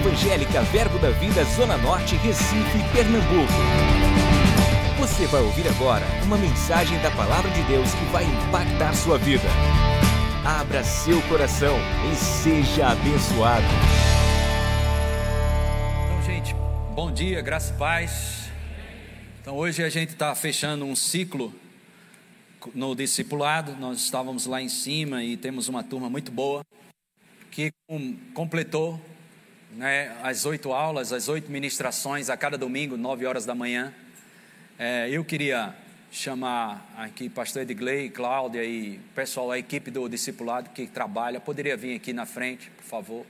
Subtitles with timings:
[0.00, 3.52] Evangélica Verbo da Vida Zona Norte, Recife, Pernambuco.
[4.98, 9.44] Você vai ouvir agora uma mensagem da Palavra de Deus que vai impactar sua vida.
[10.42, 11.76] Abra seu coração
[12.10, 13.66] e seja abençoado.
[16.06, 16.54] Então, gente,
[16.94, 18.50] bom dia, graça e paz.
[19.42, 21.54] Então, hoje a gente está fechando um ciclo
[22.74, 23.76] no discipulado.
[23.76, 26.62] Nós estávamos lá em cima e temos uma turma muito boa
[27.50, 27.70] que
[28.32, 28.98] completou
[29.72, 33.94] né, as oito aulas, as oito ministrações a cada domingo, nove horas da manhã.
[34.78, 35.74] É, eu queria
[36.10, 41.94] chamar aqui pastor Edgley, Cláudia e pessoal, a equipe do discipulado que trabalha, poderia vir
[41.94, 43.26] aqui na frente, por favor.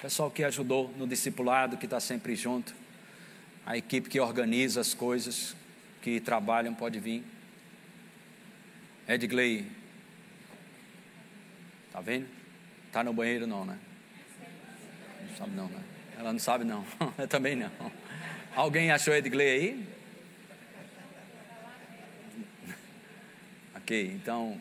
[0.00, 2.72] Pessoal que ajudou no discipulado, que está sempre junto.
[3.66, 5.54] A equipe que organiza as coisas,
[6.00, 7.22] que trabalham, pode vir.
[9.06, 9.66] Edgley,
[11.92, 12.26] tá vendo?
[12.92, 13.76] Tá no banheiro não, né?
[15.40, 15.80] Sabe não, né?
[16.18, 16.84] Ela não sabe não.
[17.16, 17.70] Eu também não.
[18.54, 19.86] Alguém achou Edgley aí?
[23.74, 24.60] ok, então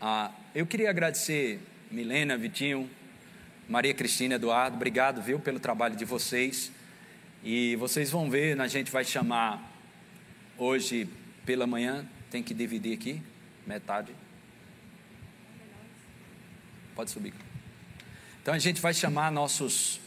[0.00, 1.60] ah, eu queria agradecer
[1.90, 2.88] Milena, Vitinho,
[3.68, 6.70] Maria Cristina, Eduardo, obrigado, viu, pelo trabalho de vocês.
[7.42, 9.68] E vocês vão ver, a gente vai chamar
[10.56, 11.08] hoje
[11.44, 13.20] pela manhã, tem que dividir aqui,
[13.66, 14.14] metade.
[16.94, 17.34] Pode subir.
[18.42, 20.00] Então a gente vai chamar nossos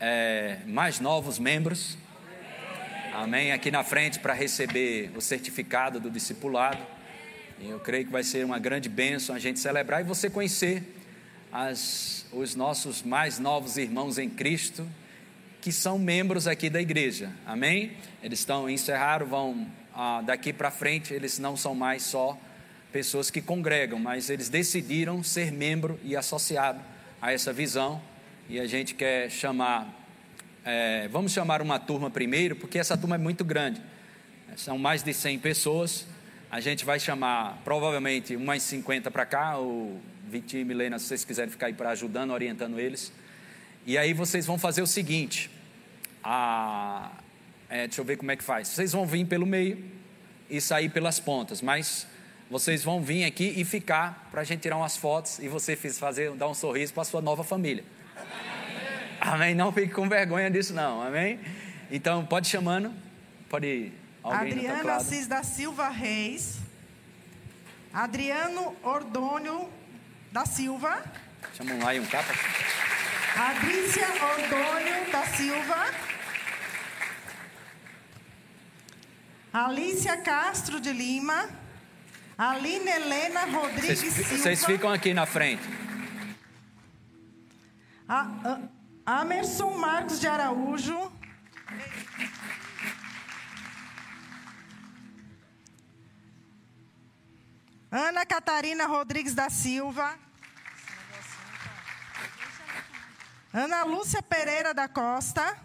[0.00, 1.96] é, mais novos membros.
[3.14, 3.52] Amém.
[3.52, 6.84] Aqui na frente para receber o certificado do discipulado.
[7.60, 10.82] E eu creio que vai ser uma grande bênção a gente celebrar e você conhecer
[11.52, 14.84] as, os nossos mais novos irmãos em Cristo,
[15.60, 17.30] que são membros aqui da igreja.
[17.46, 17.92] Amém?
[18.24, 22.36] Eles estão encerraram, vão ah, daqui para frente, eles não são mais só
[22.90, 26.90] pessoas que congregam, mas eles decidiram ser membro e associado
[27.22, 28.02] a essa visão
[28.48, 29.86] e a gente quer chamar,
[30.64, 33.80] é, vamos chamar uma turma primeiro, porque essa turma é muito grande,
[34.56, 36.04] são mais de 100 pessoas,
[36.50, 41.24] a gente vai chamar provavelmente umas 50 para cá, o Vitinho e Milena, se vocês
[41.24, 43.12] quiserem ficar aí para ajudando, orientando eles,
[43.86, 45.48] e aí vocês vão fazer o seguinte,
[46.24, 47.12] a,
[47.70, 49.82] é, deixa eu ver como é que faz, vocês vão vir pelo meio
[50.50, 52.04] e sair pelas pontas, mas
[52.52, 56.30] vocês vão vir aqui e ficar para a gente tirar umas fotos e você fazer,
[56.32, 57.82] dar um sorriso para a sua nova família.
[59.18, 59.54] Amém?
[59.54, 61.00] Não fique com vergonha disso, não.
[61.00, 61.40] Amém?
[61.90, 62.92] Então, pode chamando.
[63.48, 63.92] Pode ir.
[64.22, 66.58] Alguém Adriana Assis da Silva Reis.
[67.90, 69.70] Adriano Ordônio
[70.30, 71.02] da Silva.
[71.56, 72.34] Chama um lá e um capa.
[73.34, 75.86] Adrícia Ordônio da Silva.
[79.54, 81.61] Alicia Castro de Lima.
[82.36, 84.42] Aline Helena Rodrigues vocês, Silva.
[84.42, 85.62] Vocês ficam aqui na frente.
[88.08, 88.20] A,
[89.04, 91.12] a, Amerson Marcos de Araújo.
[97.90, 100.18] Ana Catarina Rodrigues da Silva.
[103.52, 105.58] Ana Lúcia Pereira da Costa.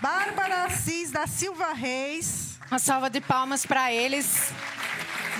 [0.00, 2.58] Bárbara Assis da Silva Reis.
[2.70, 4.50] Uma salva de palmas para eles.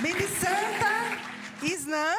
[0.01, 1.19] Santa
[1.61, 2.15] Isnã.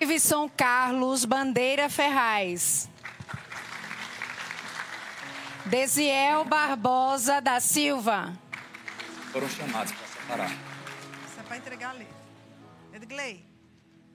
[0.00, 2.88] Ivisson Carlos Bandeira Ferraz.
[5.66, 8.32] Desiel Barbosa da Silva.
[9.30, 10.50] Foram chamados para separar.
[10.50, 12.08] Isso é para entregar ali.
[12.94, 13.44] Edgley.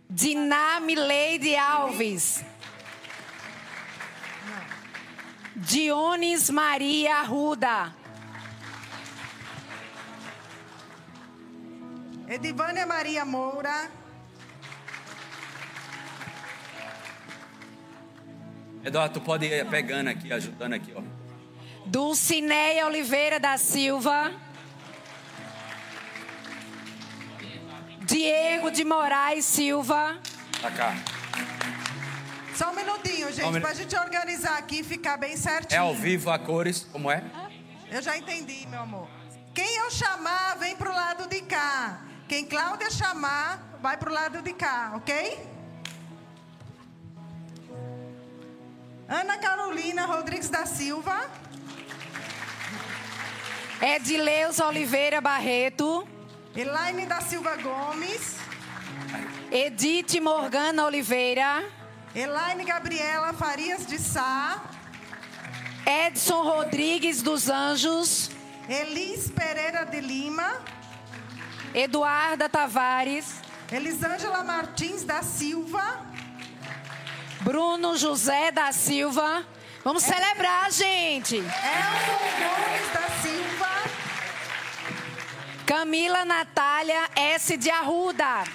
[0.09, 2.43] Diná Mileide Alves.
[4.47, 5.61] Não.
[5.61, 8.04] Dionis Maria Arruda.
[12.27, 13.89] Edivânia Maria Moura.
[18.83, 21.01] Eduardo, tu pode ir pegando aqui, ajudando aqui, ó.
[21.85, 24.31] Dulcineia Oliveira da Silva.
[28.01, 30.19] Diego de Moraes Silva.
[30.61, 30.95] Pra cá.
[32.55, 35.75] Só um minutinho, gente, um pra gente organizar aqui e ficar bem certinho.
[35.75, 37.23] É ao vivo a cores, como é?
[37.91, 39.07] Eu já entendi, meu amor.
[39.53, 42.01] Quem eu chamar, vem pro lado de cá.
[42.27, 45.47] Quem Cláudia chamar, vai pro lado de cá, ok?
[49.07, 51.29] Ana Carolina Rodrigues da Silva.
[53.79, 56.07] Edileus Oliveira Barreto.
[56.55, 58.37] Elaine da Silva Gomes.
[59.51, 61.63] Edith Morgana Oliveira.
[62.15, 64.63] Elaine Gabriela Farias de Sá.
[65.85, 68.31] Edson Rodrigues dos Anjos.
[68.67, 70.59] Elis Pereira de Lima.
[71.75, 73.41] Eduarda Tavares.
[73.69, 76.05] Elisângela Martins da Silva.
[77.41, 79.45] Bruno José da Silva.
[79.83, 81.35] Vamos celebrar, gente.
[81.35, 83.67] Elton Gomes da Silva.
[85.65, 87.57] Camila Natália S.
[87.57, 88.45] de Arruda.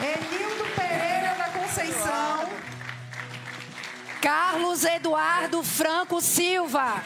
[0.00, 2.48] Enildo Pereira da Conceição.
[4.22, 7.02] Carlos Eduardo Franco Silva.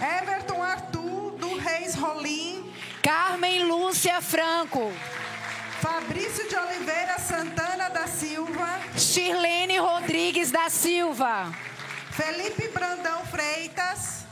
[0.00, 1.17] Everton Arthur
[1.58, 2.72] Reis Rolim.
[3.02, 4.92] Carmen Lúcia Franco.
[5.80, 8.80] Fabrício de Oliveira Santana da Silva.
[8.96, 11.52] Shirlene Rodrigues da Silva.
[12.10, 14.24] Felipe Brandão Freitas.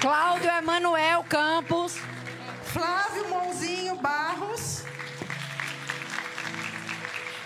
[0.00, 1.96] Cláudio Emanuel Campos.
[2.64, 4.82] Flávio Mãozinho Barros.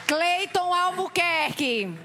[0.09, 1.97] Cleiton Albuquerque.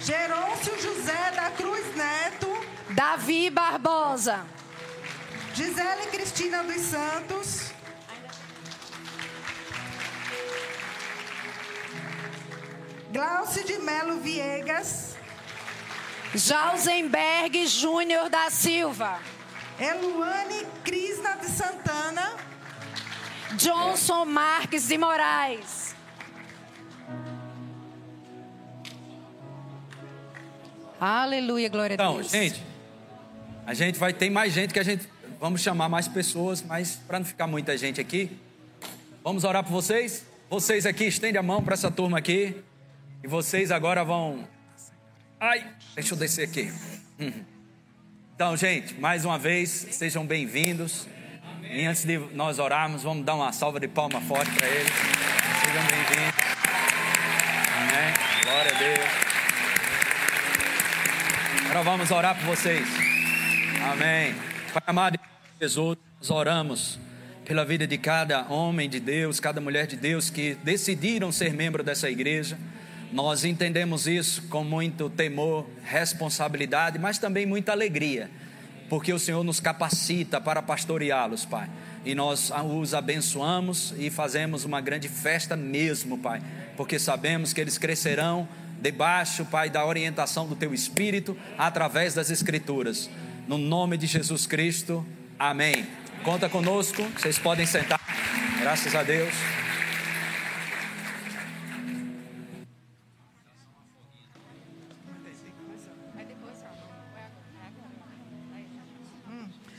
[0.00, 2.48] Gerôncio José da Cruz Neto.
[2.90, 4.44] Davi Barbosa.
[5.54, 7.72] Gisele Cristina dos Santos.
[13.12, 15.16] Glaucio de Melo Viegas.
[16.34, 19.18] Jausenberg Júnior da Silva.
[19.78, 22.34] Eluane Crisna de Santana.
[23.56, 25.94] Johnson Marques de Moraes.
[31.00, 32.30] Aleluia, glória a Então, Deus.
[32.30, 32.62] gente,
[33.66, 35.08] a gente vai ter mais gente que a gente.
[35.42, 38.30] Vamos chamar mais pessoas, mas para não ficar muita gente aqui,
[39.24, 40.24] vamos orar por vocês?
[40.48, 42.62] Vocês aqui, estende a mão para essa turma aqui.
[43.24, 44.46] E vocês agora vão.
[45.40, 45.66] Ai,
[45.96, 46.72] deixa eu descer aqui.
[47.18, 47.44] Uhum.
[48.36, 51.08] Então, gente, mais uma vez, sejam bem-vindos.
[51.68, 54.92] E antes de nós orarmos, vamos dar uma salva de palma forte para eles.
[55.64, 56.34] Sejam bem-vindos.
[57.80, 58.14] Amém.
[58.44, 59.10] Glória a Deus.
[61.64, 62.86] Agora vamos orar por vocês.
[63.90, 64.36] Amém.
[64.72, 65.31] Pai amado
[65.62, 66.98] Jesus, nós oramos
[67.44, 71.84] pela vida de cada homem de Deus, cada mulher de Deus que decidiram ser membro
[71.84, 72.58] dessa igreja.
[73.12, 78.28] Nós entendemos isso com muito temor, responsabilidade, mas também muita alegria,
[78.88, 81.70] porque o Senhor nos capacita para pastoreá-los, Pai.
[82.04, 82.50] E nós
[82.80, 86.42] os abençoamos e fazemos uma grande festa mesmo, Pai,
[86.76, 88.48] porque sabemos que eles crescerão
[88.80, 93.08] debaixo, Pai, da orientação do Teu Espírito através das Escrituras.
[93.46, 95.06] No nome de Jesus Cristo,
[95.50, 95.86] amém.
[96.22, 98.00] Conta conosco, vocês podem sentar,
[98.60, 99.34] graças a Deus.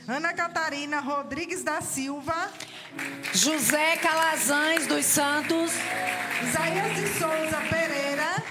[0.06, 2.50] Ana Catarina Rodrigues da Silva.
[3.32, 5.72] José Calazans dos Santos.
[6.42, 8.44] Isaías de Souza Pereira.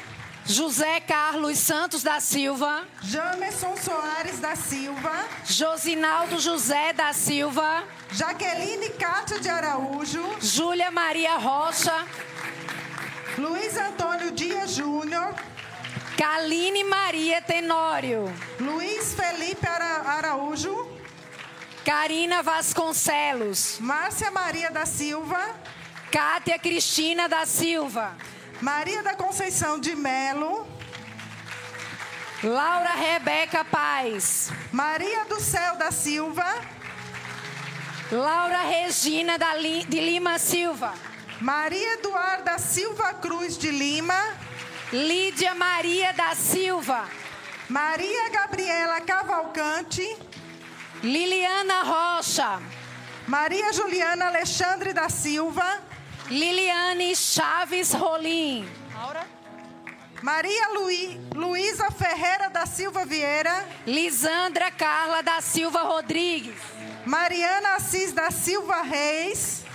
[0.45, 2.83] José Carlos Santos da Silva.
[3.01, 5.25] Jamerson Soares da Silva.
[5.45, 7.83] Josinaldo José da Silva.
[8.11, 10.21] Jaqueline Cátia de Araújo.
[10.41, 12.05] Júlia Maria Rocha.
[13.37, 15.33] Luiz Antônio Dias Júnior.
[16.17, 18.25] Kaline Maria Tenório.
[18.59, 20.91] Luiz Felipe Ara Araújo.
[21.85, 23.77] Karina Vasconcelos.
[23.79, 25.55] Márcia Maria da Silva.
[26.11, 28.15] Cátia Cristina da Silva.
[28.63, 30.65] Maria da Conceição de Melo.
[32.41, 34.53] Laura Rebeca Paz.
[34.71, 36.45] Maria do Céu da Silva.
[38.09, 40.93] Laura Regina de Lima Silva.
[41.41, 44.17] Maria Eduarda Silva Cruz de Lima.
[44.93, 47.03] Lídia Maria da Silva.
[47.67, 50.07] Maria Gabriela Cavalcante.
[51.03, 52.61] Liliana Rocha.
[53.27, 55.92] Maria Juliana Alexandre da Silva.
[56.29, 58.65] Liliane Chaves Rolim.
[60.21, 63.65] Maria Luí, Luísa Ferreira da Silva Vieira.
[63.85, 66.55] Lisandra Carla da Silva Rodrigues.
[67.05, 69.65] Mariana Assis da Silva Reis.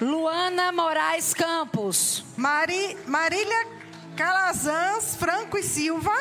[0.00, 2.24] Luana Moraes Campos.
[2.36, 3.66] Mari, Marília
[4.16, 6.16] Calazans Franco e Silva.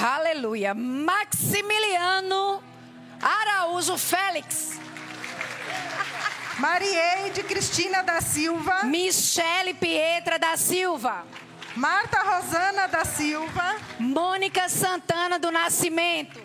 [0.00, 0.72] Aleluia.
[0.72, 2.62] Maximiliano
[3.20, 4.78] Araújo Félix.
[6.58, 8.84] Marieide Cristina da Silva.
[8.84, 11.24] Michele Pietra da Silva.
[11.74, 13.76] Marta Rosana da Silva.
[13.98, 16.40] Mônica Santana do Nascimento.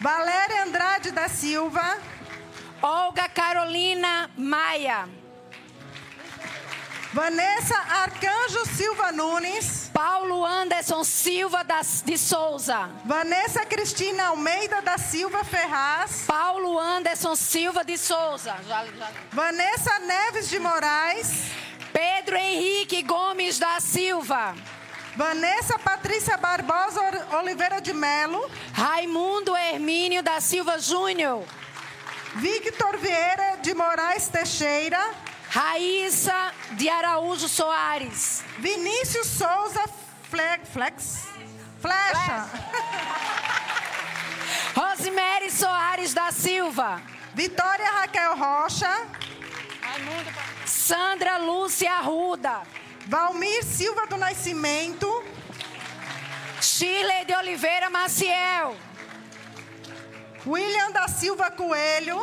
[0.00, 1.98] Valéria Andrade da Silva.
[2.82, 5.19] Olga Carolina Maia.
[7.12, 9.90] Vanessa Arcanjo Silva Nunes.
[9.92, 12.88] Paulo Anderson Silva das- de Souza.
[13.04, 16.22] Vanessa Cristina Almeida da Silva Ferraz.
[16.26, 18.54] Paulo Anderson Silva de Souza.
[18.68, 21.50] Já- já- Vanessa Neves de Moraes.
[21.92, 24.54] Pedro Henrique Gomes da Silva.
[25.16, 27.00] Vanessa Patrícia Barbosa
[27.40, 28.48] Oliveira de Melo.
[28.72, 31.44] Raimundo Hermínio da Silva Júnior.
[32.36, 35.10] Victor Vieira de Moraes Teixeira,
[35.50, 38.44] Raíssa de Araújo Soares.
[38.58, 39.84] Vinícius Souza
[40.30, 41.26] Fle- Flex,
[41.80, 42.48] Flecha,
[44.76, 47.02] Rosemary Soares da Silva.
[47.34, 49.06] Vitória Raquel Rocha,
[50.66, 52.62] Sandra Lúcia Arruda.
[53.06, 55.24] Valmir Silva do Nascimento,
[56.60, 58.76] Shirley de Oliveira Maciel.
[60.46, 62.18] William da Silva Coelho,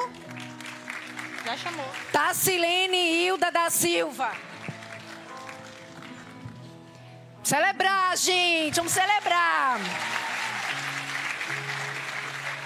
[1.48, 1.86] Já chamou.
[2.12, 4.34] Tacilene Hilda da Silva.
[7.42, 8.76] Celebrar, gente.
[8.76, 9.80] Vamos celebrar.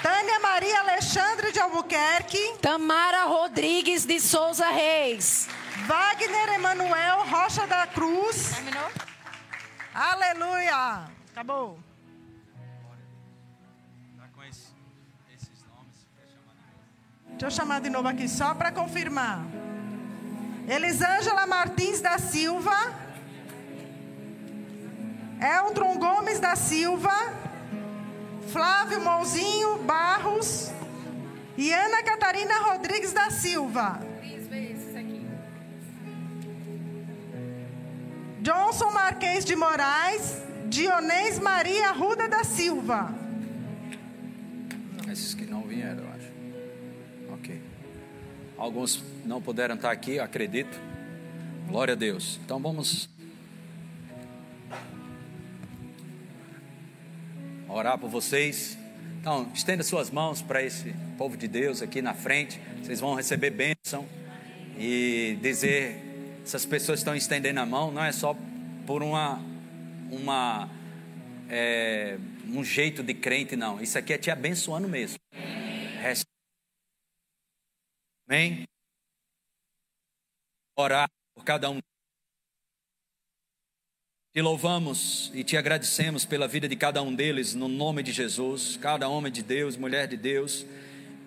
[0.02, 5.48] Tânia Maria Alexandre de Albuquerque, Tamara Rodrigues de Souza Reis.
[5.86, 8.90] Wagner Emanuel Rocha da Cruz, Terminou?
[9.94, 11.78] aleluia, acabou.
[17.32, 19.46] Deixa eu chamar de novo aqui só para confirmar.
[20.68, 22.72] Elisângela Martins da Silva.
[25.40, 27.12] Eldron Gomes da Silva.
[28.52, 30.72] Flávio Mouzinho Barros.
[31.58, 34.00] E Ana Catarina Rodrigues da Silva.
[38.42, 40.42] Johnson Marquês de Moraes.
[40.68, 43.14] Dionês Maria Ruda da Silva.
[45.12, 46.11] Esses que não vieram.
[48.62, 50.80] Alguns não puderam estar aqui, acredito.
[51.68, 52.40] Glória a Deus.
[52.46, 53.10] Então vamos
[57.68, 58.78] orar por vocês.
[59.20, 62.62] Então, estenda suas mãos para esse povo de Deus aqui na frente.
[62.84, 64.06] Vocês vão receber bênção
[64.78, 68.38] e dizer essas pessoas estão estendendo a mão, não é só
[68.86, 69.42] por uma
[70.12, 70.70] uma
[71.50, 72.16] é,
[72.48, 73.82] um jeito de crente, não.
[73.82, 75.18] Isso aqui é te abençoando mesmo.
[76.00, 76.41] Recebe.
[78.32, 78.64] Amém?
[80.78, 81.80] Orar por cada um.
[84.34, 88.78] Te louvamos e te agradecemos pela vida de cada um deles, no nome de Jesus,
[88.78, 90.66] cada homem de Deus, mulher de Deus,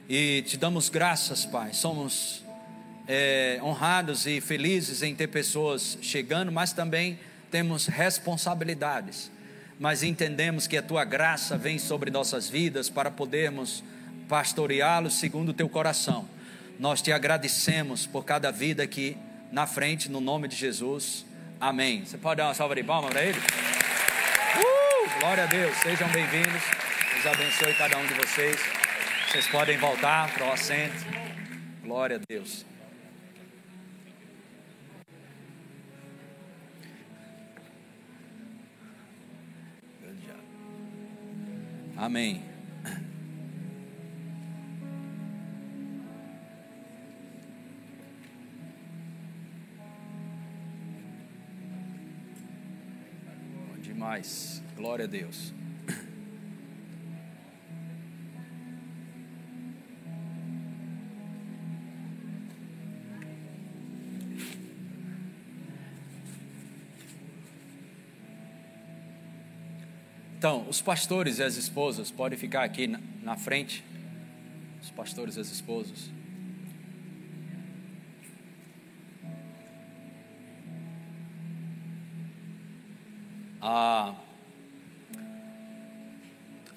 [0.09, 1.75] e te damos graças, Pai.
[1.75, 2.43] Somos
[3.07, 7.19] é, honrados e felizes em ter pessoas chegando, mas também
[7.51, 9.31] temos responsabilidades.
[9.79, 13.85] Mas entendemos que a tua graça vem sobre nossas vidas para podermos
[14.27, 16.33] pastoreá-los segundo o teu coração.
[16.79, 19.17] Nós te agradecemos por cada vida aqui
[19.53, 21.25] na frente, no nome de Jesus.
[21.61, 22.05] Amém.
[22.05, 23.39] Você pode dar uma salva de palmas para ele?
[23.39, 25.77] Uh, glória a Deus.
[25.79, 26.63] Sejam bem-vindos.
[27.13, 28.61] Deus abençoe cada um de vocês.
[29.29, 31.07] Vocês podem voltar para o assento.
[31.83, 32.67] Glória a Deus.
[41.97, 42.54] Amém.
[54.05, 54.63] Demais.
[54.77, 55.55] Glória a Deus.
[70.37, 73.83] Então, os pastores e as esposas podem ficar aqui na, frente.
[74.83, 76.11] Os pastores e as esposas.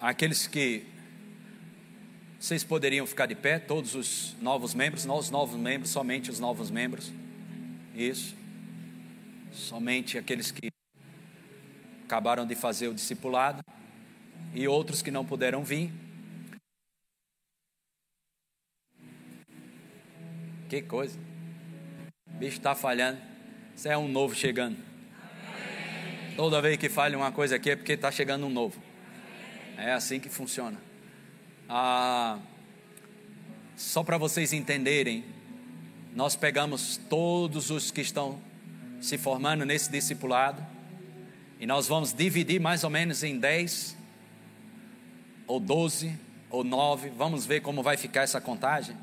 [0.08, 0.86] Aqueles que
[2.40, 6.40] vocês poderiam ficar de pé, todos os novos membros, não os novos membros, somente os
[6.40, 7.12] novos membros.
[7.94, 8.34] Isso.
[9.52, 10.70] Somente aqueles que
[12.06, 13.62] acabaram de fazer o discipulado
[14.54, 15.92] e outros que não puderam vir.
[20.70, 21.20] Que coisa.
[22.28, 23.20] O bicho está falhando.
[23.76, 24.78] Isso é um novo chegando.
[26.38, 28.87] Toda vez que falha uma coisa aqui é porque está chegando um novo.
[29.78, 30.78] É assim que funciona.
[31.70, 32.40] Ah,
[33.76, 35.24] só para vocês entenderem,
[36.16, 38.42] nós pegamos todos os que estão
[39.00, 40.66] se formando nesse discipulado
[41.60, 43.96] e nós vamos dividir mais ou menos em 10
[45.46, 46.18] ou 12
[46.50, 48.98] ou 9, vamos ver como vai ficar essa contagem.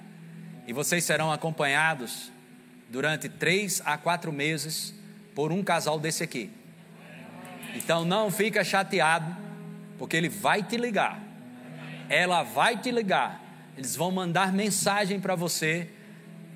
[0.66, 2.32] E vocês serão acompanhados
[2.88, 4.92] durante 3 a 4 meses
[5.34, 6.50] por um casal desse aqui.
[7.74, 9.43] Então não fica chateado,
[9.98, 11.20] porque ele vai te ligar.
[12.08, 13.42] Ela vai te ligar.
[13.76, 15.88] Eles vão mandar mensagem para você.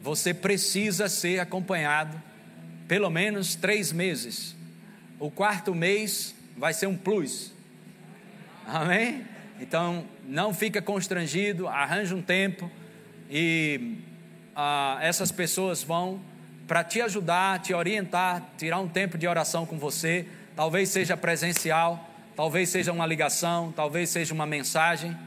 [0.02, 2.20] Você precisa ser acompanhado
[2.86, 4.56] pelo menos três meses.
[5.20, 7.52] O quarto mês vai ser um plus.
[8.66, 9.24] Amém?
[9.60, 12.70] Então não fica constrangido, arranja um tempo
[13.30, 13.96] e
[14.56, 16.20] ah, essas pessoas vão
[16.66, 20.26] para te ajudar, te orientar, tirar um tempo de oração com você.
[20.54, 22.07] Talvez seja presencial,
[22.38, 25.18] talvez seja uma ligação, talvez seja uma mensagem.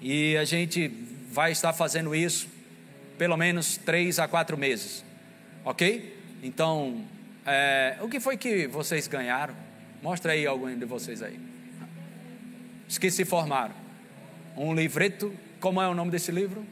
[0.00, 0.86] E a gente
[1.28, 2.46] vai estar fazendo isso
[3.18, 5.04] pelo menos três a quatro meses,
[5.64, 6.16] ok?
[6.40, 7.04] Então,
[7.44, 9.56] é, o que foi que vocês ganharam?
[10.00, 11.36] Mostra aí algum de vocês aí.
[12.88, 13.74] Os que se formaram.
[14.56, 16.64] Um livreto, como é o nome desse livro?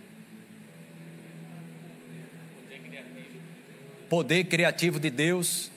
[4.09, 5.68] Poder Criativo de Deus.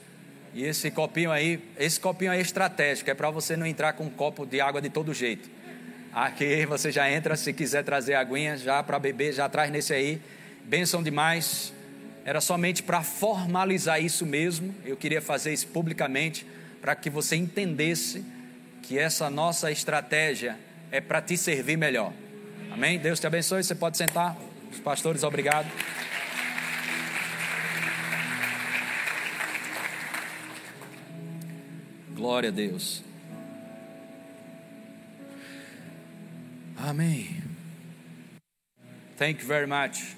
[0.54, 4.04] E esse copinho aí, esse copinho aí é estratégico, é para você não entrar com
[4.04, 5.50] um copo de água de todo jeito.
[6.12, 10.22] Aqui você já entra, se quiser trazer aguinha já para beber, já traz nesse aí.
[10.64, 11.72] Bênção demais.
[12.24, 14.72] Era somente para formalizar isso mesmo.
[14.84, 16.46] Eu queria fazer isso publicamente
[16.80, 18.24] para que você entendesse
[18.80, 20.56] que essa nossa estratégia
[20.92, 22.12] é para te servir melhor.
[22.70, 22.96] Amém?
[22.98, 23.64] Deus te abençoe.
[23.64, 24.36] Você pode sentar.
[24.70, 25.66] Os pastores, obrigado.
[32.14, 33.02] Glória a Deus.
[36.76, 37.42] Amém.
[39.16, 40.16] Thank you very much.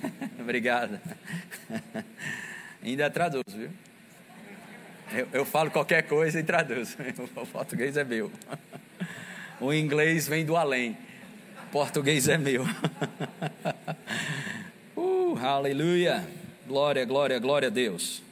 [0.38, 1.00] Obrigado.
[2.82, 3.70] Ainda traduz, viu?
[5.12, 6.96] Eu, eu, falo qualquer coisa e traduzo.
[7.36, 8.30] O português é meu.
[9.60, 10.96] O inglês vem do além.
[11.66, 12.64] O português é meu.
[14.96, 16.26] Uh, aleluia.
[16.66, 18.22] Glória, glória, glória a Deus.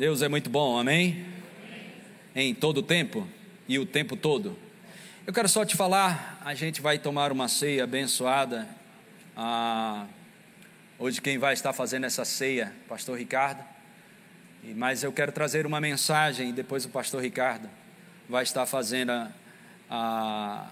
[0.00, 1.26] Deus é muito bom, amém?
[2.34, 3.28] Em todo o tempo
[3.68, 4.56] e o tempo todo.
[5.26, 8.66] Eu quero só te falar, a gente vai tomar uma ceia abençoada.
[9.36, 10.06] Ah,
[10.98, 13.62] hoje quem vai estar fazendo essa ceia, pastor Ricardo.
[14.74, 17.68] Mas eu quero trazer uma mensagem e depois o pastor Ricardo
[18.26, 19.30] vai estar fazendo a,
[19.90, 20.70] a,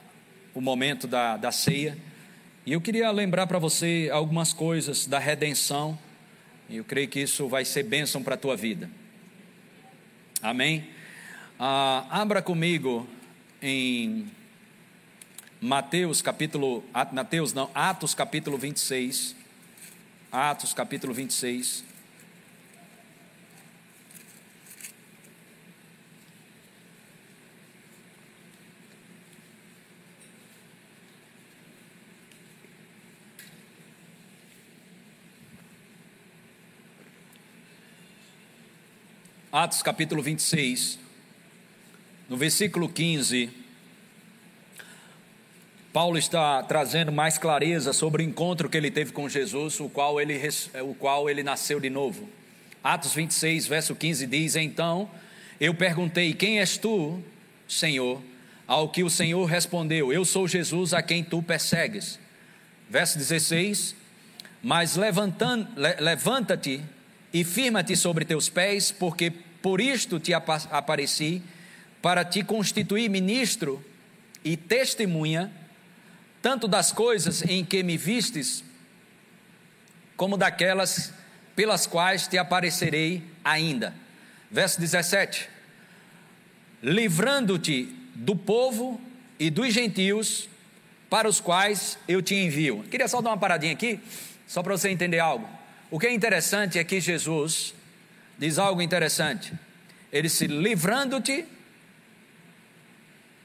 [0.54, 1.98] o momento da, da ceia.
[2.64, 5.98] E eu queria lembrar para você algumas coisas da redenção.
[6.66, 8.88] E eu creio que isso vai ser bênção para a tua vida.
[10.40, 10.88] Amém?
[11.58, 13.08] Ah, abra comigo
[13.60, 14.30] em
[15.60, 19.34] Mateus capítulo, Mateus não, Atos capítulo 26,
[20.30, 21.87] Atos capítulo 26.
[39.60, 41.00] Atos capítulo 26,
[42.28, 43.50] no versículo 15.
[45.92, 50.20] Paulo está trazendo mais clareza sobre o encontro que ele teve com Jesus, o qual
[50.20, 50.40] ele,
[50.80, 52.28] o qual ele nasceu de novo.
[52.84, 55.10] Atos 26, verso 15 diz: Então
[55.58, 57.20] eu perguntei: Quem és tu,
[57.66, 58.22] Senhor?
[58.64, 62.20] Ao que o Senhor respondeu: Eu sou Jesus a quem tu persegues.
[62.88, 63.96] Verso 16:
[64.62, 66.80] Mas levanta-te
[67.32, 71.42] e firma-te sobre teus pés, porque por isto te apareci,
[72.00, 73.84] para te constituir ministro
[74.44, 75.52] e testemunha
[76.40, 78.62] tanto das coisas em que me vistes,
[80.16, 81.12] como daquelas
[81.56, 83.94] pelas quais te aparecerei ainda.
[84.50, 85.48] Verso 17:
[86.82, 89.00] Livrando-te do povo
[89.38, 90.48] e dos gentios
[91.10, 92.84] para os quais eu te envio.
[92.90, 93.98] Queria só dar uma paradinha aqui,
[94.46, 95.48] só para você entender algo.
[95.90, 97.74] O que é interessante é que Jesus
[98.38, 99.52] diz algo interessante.
[100.12, 101.44] Ele se livrando-te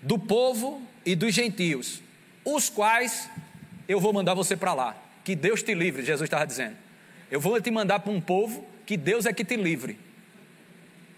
[0.02, 2.02] do povo e dos gentios
[2.46, 3.30] os quais
[3.88, 4.98] eu vou mandar você para lá.
[5.24, 6.76] Que Deus te livre, Jesus estava dizendo.
[7.32, 9.98] Eu vou te mandar para um povo que Deus é que te livre.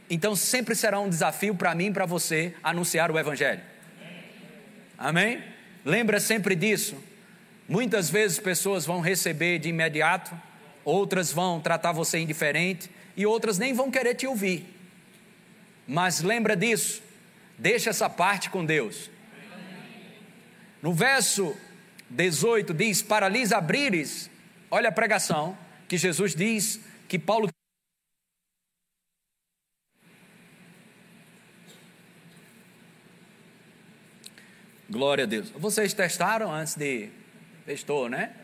[0.09, 3.61] Então sempre será um desafio para mim e para você anunciar o Evangelho.
[4.97, 5.43] Amém?
[5.83, 6.95] Lembra sempre disso.
[7.67, 10.39] Muitas vezes pessoas vão receber de imediato,
[10.83, 14.65] outras vão tratar você indiferente e outras nem vão querer te ouvir.
[15.87, 17.01] Mas lembra disso.
[17.57, 19.09] Deixa essa parte com Deus.
[20.81, 21.55] No verso
[22.09, 24.29] 18 diz: Para lhes abrires,
[24.69, 27.49] olha a pregação que Jesus diz que Paulo.
[34.89, 35.49] Glória a Deus.
[35.51, 37.09] Vocês testaram antes de.
[37.65, 38.35] Testou, né?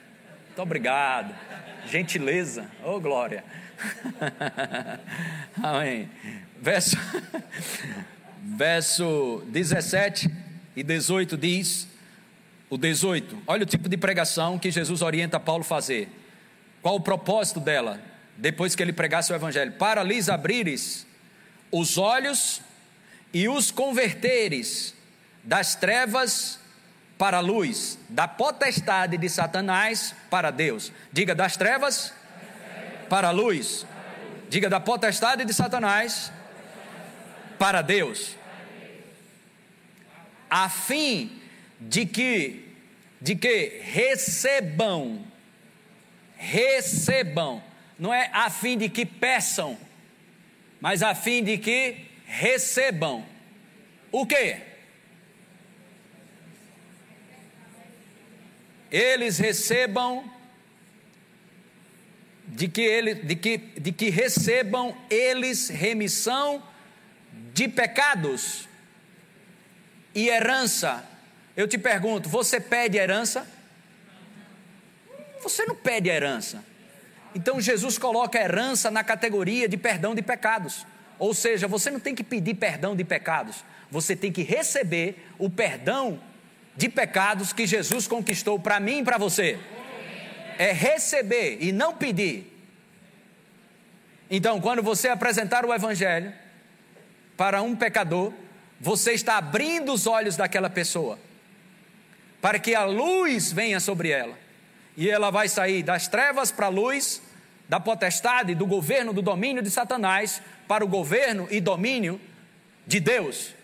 [0.47, 1.35] Muito obrigado.
[1.85, 2.69] Gentileza.
[2.83, 3.43] Oh, glória.
[5.61, 6.09] Amém.
[6.61, 6.97] Verso,
[8.43, 10.29] verso 17
[10.75, 11.87] e 18 diz:
[12.71, 13.43] o 18.
[13.45, 16.09] Olha o tipo de pregação que Jesus orienta Paulo fazer.
[16.81, 17.99] Qual o propósito dela?
[18.37, 21.05] Depois que ele pregasse o evangelho, para lhes abrires
[21.69, 22.61] os olhos
[23.33, 24.95] e os converteres
[25.43, 26.59] das trevas
[27.17, 30.91] para a luz, da potestade de Satanás para Deus.
[31.11, 32.13] Diga das trevas
[33.11, 33.85] para a luz.
[34.47, 36.31] Diga da potestade de Satanás
[37.59, 38.37] para Deus.
[40.49, 41.41] A fim
[41.77, 42.69] de que
[43.19, 45.27] de que recebam
[46.37, 47.61] recebam,
[47.99, 49.77] não é a fim de que peçam,
[50.79, 53.25] mas a fim de que recebam.
[54.09, 54.57] O quê?
[58.89, 60.40] Eles recebam
[62.51, 66.61] de que, ele, de, que, de que recebam eles remissão
[67.53, 68.67] de pecados
[70.13, 71.03] e herança.
[71.55, 73.47] Eu te pergunto, você pede herança?
[75.41, 76.63] Você não pede herança.
[77.33, 80.85] Então Jesus coloca a herança na categoria de perdão de pecados.
[81.17, 85.49] Ou seja, você não tem que pedir perdão de pecados, você tem que receber o
[85.49, 86.19] perdão
[86.75, 89.57] de pecados que Jesus conquistou para mim e para você.
[90.61, 92.45] É receber e não pedir.
[94.29, 96.31] Então, quando você apresentar o Evangelho
[97.35, 98.31] para um pecador,
[98.79, 101.17] você está abrindo os olhos daquela pessoa,
[102.39, 104.37] para que a luz venha sobre ela,
[104.95, 107.23] e ela vai sair das trevas para a luz,
[107.67, 112.21] da potestade, do governo, do domínio de Satanás, para o governo e domínio
[112.85, 113.55] de Deus.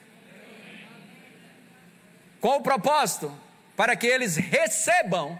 [2.41, 3.31] Qual o propósito?
[3.75, 5.39] Para que eles recebam.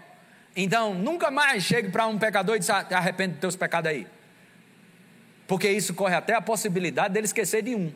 [0.56, 4.06] Então, nunca mais chegue para um pecador e diz: ah, arrepende dos teus pecados aí.
[5.46, 7.92] Porque isso corre até a possibilidade dele esquecer de um.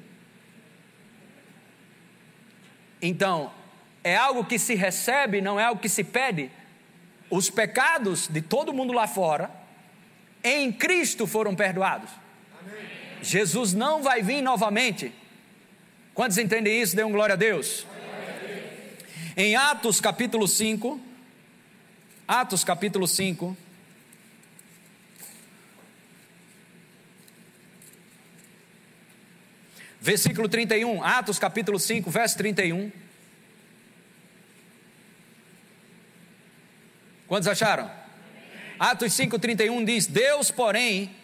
[3.00, 3.52] Então,
[4.04, 6.50] é algo que se recebe, não é algo que se pede.
[7.28, 9.50] Os pecados de todo mundo lá fora,
[10.42, 12.10] em Cristo foram perdoados.
[12.60, 12.74] Amém.
[13.22, 15.12] Jesus não vai vir novamente.
[16.14, 16.94] Quantos entendem isso?
[16.94, 17.86] Dê um glória a Deus.
[19.36, 21.00] Em Atos capítulo 5,
[22.26, 23.56] Atos capítulo 5,
[30.00, 32.90] versículo 31, Atos capítulo 5, verso 31.
[37.26, 37.90] Quantos acharam?
[38.78, 41.14] Atos 5, 31 diz: Deus, porém,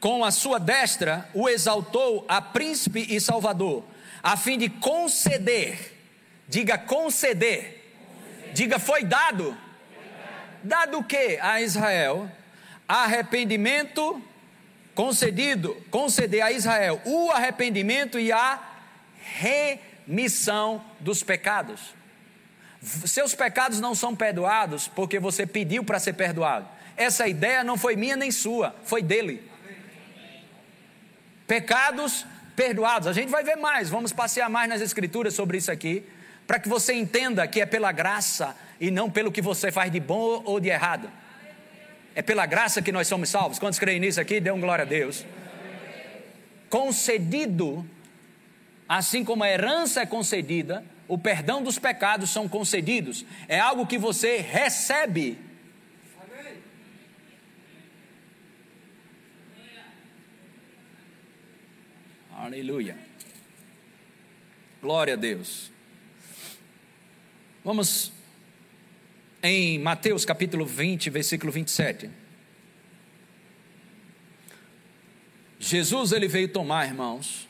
[0.00, 3.84] com a sua destra, o exaltou a príncipe e salvador,
[4.22, 5.94] a fim de conceder
[6.48, 7.80] Diga conceder.
[8.52, 9.56] Diga foi dado.
[10.64, 12.30] Dado que a Israel?
[12.88, 14.22] Arrependimento
[14.94, 18.60] concedido, conceder a Israel o arrependimento e a
[19.18, 21.94] remissão dos pecados.
[22.80, 26.66] Seus pecados não são perdoados porque você pediu para ser perdoado.
[26.96, 29.50] Essa ideia não foi minha nem sua, foi dele.
[31.46, 32.24] Pecados
[32.56, 33.08] perdoados.
[33.08, 36.06] A gente vai ver mais, vamos passear mais nas escrituras sobre isso aqui
[36.46, 40.00] para que você entenda que é pela graça e não pelo que você faz de
[40.00, 41.10] bom ou de errado.
[42.14, 43.58] É pela graça que nós somos salvos.
[43.58, 44.40] Quantos creem nisso aqui?
[44.40, 45.24] Dê um glória a Deus.
[46.68, 47.84] Concedido,
[48.88, 53.24] assim como a herança é concedida, o perdão dos pecados são concedidos.
[53.48, 55.38] É algo que você recebe.
[62.36, 62.96] Aleluia.
[64.82, 65.73] Glória a Deus.
[67.64, 68.12] Vamos
[69.42, 72.10] em Mateus capítulo 20, versículo 27.
[75.58, 77.48] Jesus ele veio tomar, irmãos,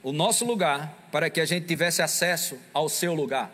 [0.00, 3.50] o nosso lugar para que a gente tivesse acesso ao seu lugar.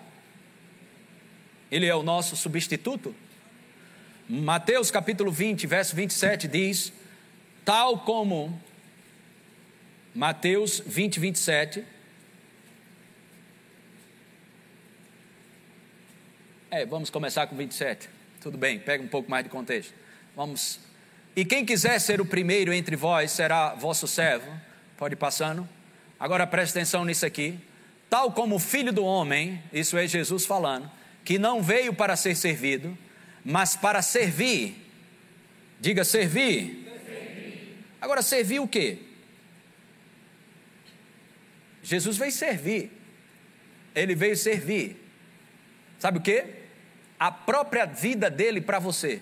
[1.70, 3.14] Ele é o nosso substituto.
[4.28, 6.92] Mateus capítulo 20, verso 27 diz:
[7.64, 8.60] tal como
[10.14, 11.97] Mateus 20, 27
[16.70, 18.10] É, vamos começar com 27.
[18.42, 19.94] Tudo bem, pega um pouco mais de contexto.
[20.36, 20.78] Vamos.
[21.34, 24.50] E quem quiser ser o primeiro entre vós será vosso servo.
[24.98, 25.66] Pode ir passando.
[26.20, 27.58] Agora preste atenção nisso aqui.
[28.10, 30.90] Tal como o filho do homem, isso é Jesus falando,
[31.24, 32.96] que não veio para ser servido,
[33.42, 34.76] mas para servir.
[35.80, 36.86] Diga servir.
[37.06, 37.84] servir.
[37.98, 38.98] Agora, servir o quê?
[41.82, 42.92] Jesus veio servir.
[43.94, 45.02] Ele veio servir.
[45.98, 46.57] Sabe o quê?
[47.18, 49.20] A própria vida dele para você.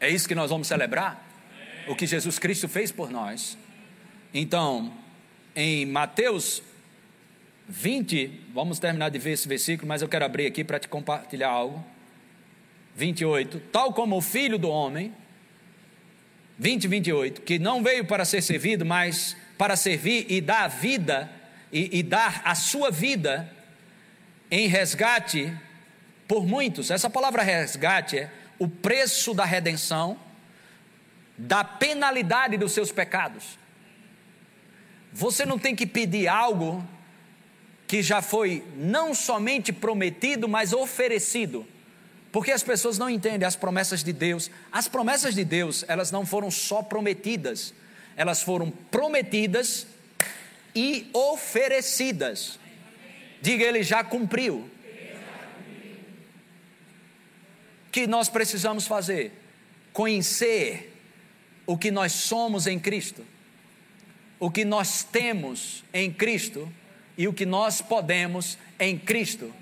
[0.00, 1.26] É isso que nós vamos celebrar?
[1.88, 3.58] O que Jesus Cristo fez por nós.
[4.32, 4.92] Então,
[5.56, 6.62] em Mateus
[7.68, 11.48] 20, vamos terminar de ver esse versículo, mas eu quero abrir aqui para te compartilhar
[11.48, 11.84] algo.
[12.94, 15.14] 28, tal como o filho do homem,
[16.58, 21.30] 20, 28, que não veio para ser servido, mas para servir e dar a vida
[21.72, 23.52] e, e dar a sua vida
[24.50, 25.52] em resgate
[26.26, 26.90] por muitos.
[26.90, 30.18] Essa palavra resgate é o preço da redenção,
[31.36, 33.58] da penalidade dos seus pecados.
[35.12, 36.86] Você não tem que pedir algo
[37.86, 41.66] que já foi não somente prometido, mas oferecido.
[42.30, 44.50] Porque as pessoas não entendem as promessas de Deus.
[44.70, 47.72] As promessas de Deus, elas não foram só prometidas,
[48.14, 49.86] elas foram prometidas
[50.74, 52.58] e oferecidas.
[53.40, 54.68] Diga, ele já cumpriu.
[57.86, 59.32] O que nós precisamos fazer?
[59.92, 60.94] Conhecer
[61.66, 63.24] o que nós somos em Cristo,
[64.38, 66.70] o que nós temos em Cristo
[67.16, 69.52] e o que nós podemos em Cristo.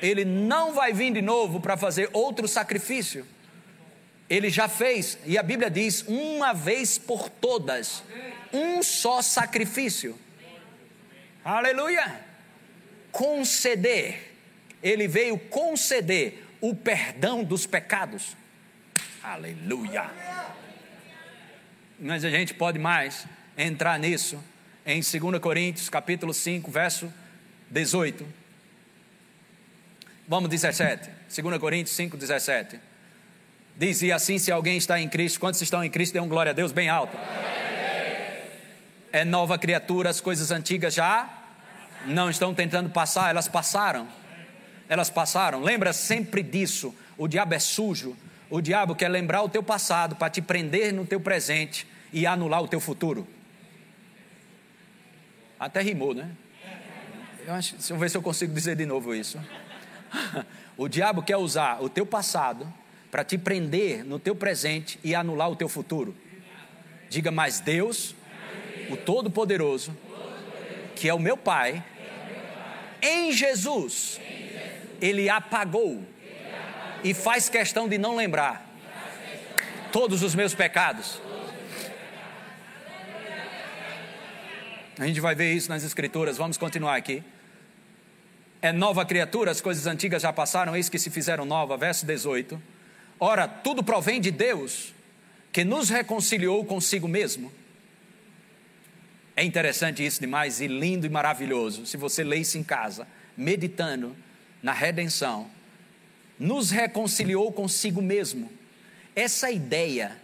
[0.00, 3.26] Ele não vai vir de novo para fazer outro sacrifício.
[4.28, 8.02] Ele já fez, e a Bíblia diz, uma vez por todas,
[8.52, 10.18] um só sacrifício.
[11.44, 12.31] Aleluia!
[13.12, 14.32] Conceder,
[14.82, 18.34] ele veio conceder o perdão dos pecados.
[19.22, 20.10] Aleluia!
[22.00, 24.42] Mas a gente pode mais entrar nisso
[24.84, 27.12] em 2 Coríntios, capítulo 5, verso
[27.70, 28.26] 18.
[30.26, 31.10] Vamos 17.
[31.42, 32.80] 2 Coríntios 5, 17.
[33.76, 36.50] Diz, e assim se alguém está em Cristo, quantos estão em Cristo, dê um glória
[36.50, 37.16] a Deus bem alto.
[39.12, 41.41] É nova criatura, as coisas antigas já
[42.06, 44.08] não estão tentando passar, elas passaram.
[44.88, 45.60] Elas passaram.
[45.60, 46.94] Lembra sempre disso.
[47.16, 48.16] O diabo é sujo.
[48.50, 52.62] O diabo quer lembrar o teu passado para te prender no teu presente e anular
[52.62, 53.26] o teu futuro.
[55.58, 56.30] Até rimou, né?
[57.46, 59.40] Eu acho, deixa eu ver se eu consigo dizer de novo isso.
[60.76, 62.72] o diabo quer usar o teu passado
[63.10, 66.14] para te prender no teu presente e anular o teu futuro.
[67.08, 68.14] Diga mais Deus,
[68.90, 69.96] o Todo-Poderoso,
[70.96, 71.84] que é o meu Pai,
[73.02, 74.20] em Jesus,
[75.00, 76.02] Ele apagou
[77.02, 78.70] e faz questão de não lembrar
[79.90, 81.20] todos os meus pecados.
[84.98, 87.24] A gente vai ver isso nas Escrituras, vamos continuar aqui
[88.62, 91.76] é nova criatura, as coisas antigas já passaram, eis que se fizeram nova.
[91.76, 92.62] Verso 18.
[93.18, 94.94] Ora, tudo provém de Deus,
[95.52, 97.52] que nos reconciliou consigo mesmo.
[99.36, 101.86] É interessante isso demais e lindo e maravilhoso.
[101.86, 104.14] Se você lê isso em casa, meditando
[104.62, 105.50] na redenção,
[106.38, 108.50] nos reconciliou consigo mesmo.
[109.14, 110.16] Essa ideia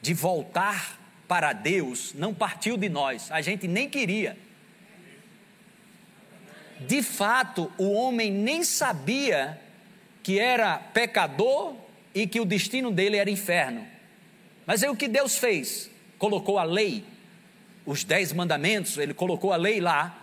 [0.00, 4.36] de voltar para Deus não partiu de nós, a gente nem queria.
[6.80, 9.60] De fato, o homem nem sabia
[10.22, 11.76] que era pecador
[12.14, 13.86] e que o destino dele era inferno.
[14.66, 17.04] Mas é o que Deus fez: colocou a lei,
[17.86, 20.16] os dez mandamentos, ele colocou a lei lá,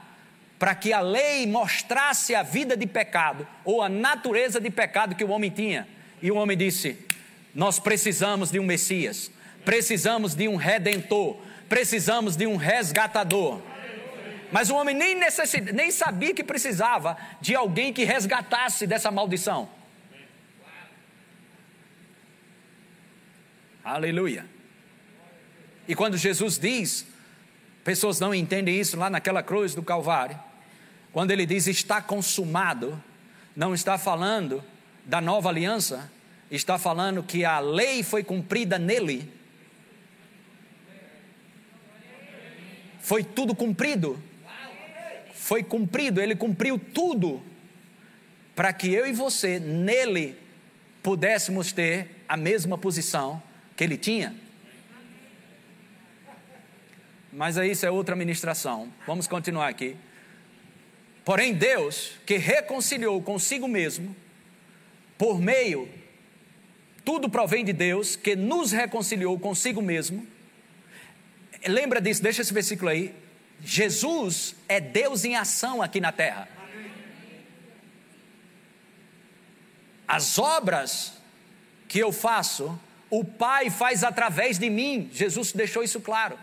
[0.58, 5.24] para que a lei mostrasse a vida de pecado, ou a natureza de pecado que
[5.24, 5.88] o homem tinha.
[6.22, 6.98] E o homem disse:
[7.54, 9.32] Nós precisamos de um Messias,
[9.66, 13.62] precisamos de um redentor, precisamos de um resgatador.
[14.52, 15.72] Mas o homem nem, necessid...
[15.72, 19.70] nem sabia que precisava de alguém que resgatasse dessa maldição.
[23.84, 24.46] Aleluia.
[25.88, 27.08] E quando Jesus diz,
[27.84, 30.40] pessoas não entendem isso lá naquela cruz do Calvário,
[31.12, 33.02] quando ele diz está consumado,
[33.56, 34.64] não está falando
[35.06, 36.12] da nova aliança,
[36.50, 39.32] está falando que a lei foi cumprida nele.
[43.00, 44.22] Foi tudo cumprido
[45.52, 47.44] foi cumprido, ele cumpriu tudo
[48.56, 50.38] para que eu e você, nele,
[51.04, 53.44] pudéssemos ter a mesma posição
[53.76, 54.34] que ele tinha.
[57.32, 58.92] Mas aí isso é outra ministração.
[59.08, 59.96] Vamos continuar aqui.
[61.24, 64.16] Porém, Deus, que reconciliou consigo mesmo,
[65.18, 65.88] por meio,
[67.06, 70.26] tudo provém de Deus, que nos reconciliou consigo mesmo.
[71.68, 73.14] Lembra disso, deixa esse versículo aí.
[73.64, 76.50] Jesus é Deus em ação aqui na terra.
[80.08, 81.14] As obras
[81.88, 82.78] que eu faço,
[83.10, 85.10] o Pai faz através de mim.
[85.14, 86.38] Jesus deixou isso claro.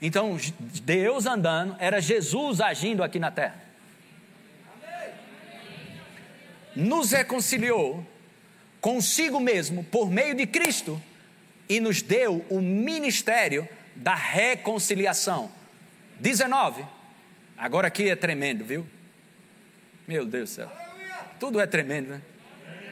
[0.00, 0.38] Então,
[0.82, 3.62] Deus andando, era Jesus agindo aqui na terra.
[6.74, 8.06] Nos reconciliou
[8.80, 11.02] consigo mesmo por meio de Cristo
[11.68, 15.50] e nos deu o ministério da reconciliação.
[16.20, 16.84] 19.
[17.56, 18.86] Agora aqui é tremendo, viu?
[20.06, 20.72] Meu Deus do céu.
[21.40, 22.22] Tudo é tremendo, né?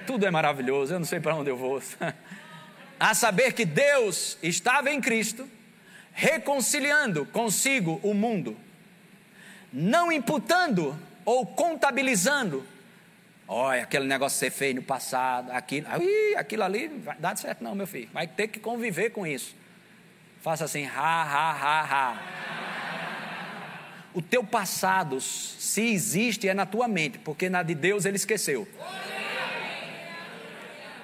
[0.07, 0.95] Tudo é maravilhoso.
[0.95, 1.81] Eu não sei para onde eu vou.
[2.99, 5.49] A saber que Deus estava em Cristo,
[6.17, 8.57] reconciliando consigo o mundo,
[9.71, 12.67] não imputando ou contabilizando.
[13.47, 17.37] Olha, aquele negócio que você fez no passado, aquilo, ui, aquilo ali não vai dar
[17.37, 18.09] certo, não, meu filho.
[18.15, 19.55] Vai ter que conviver com isso.
[20.41, 22.23] Faça assim, ha, ha, ha, ha.
[24.15, 28.67] O teu passado, se existe, é na tua mente, porque na de Deus ele esqueceu.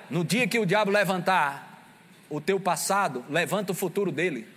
[0.08, 1.86] No dia que o diabo levantar
[2.30, 4.48] o teu passado, levanta o futuro dele.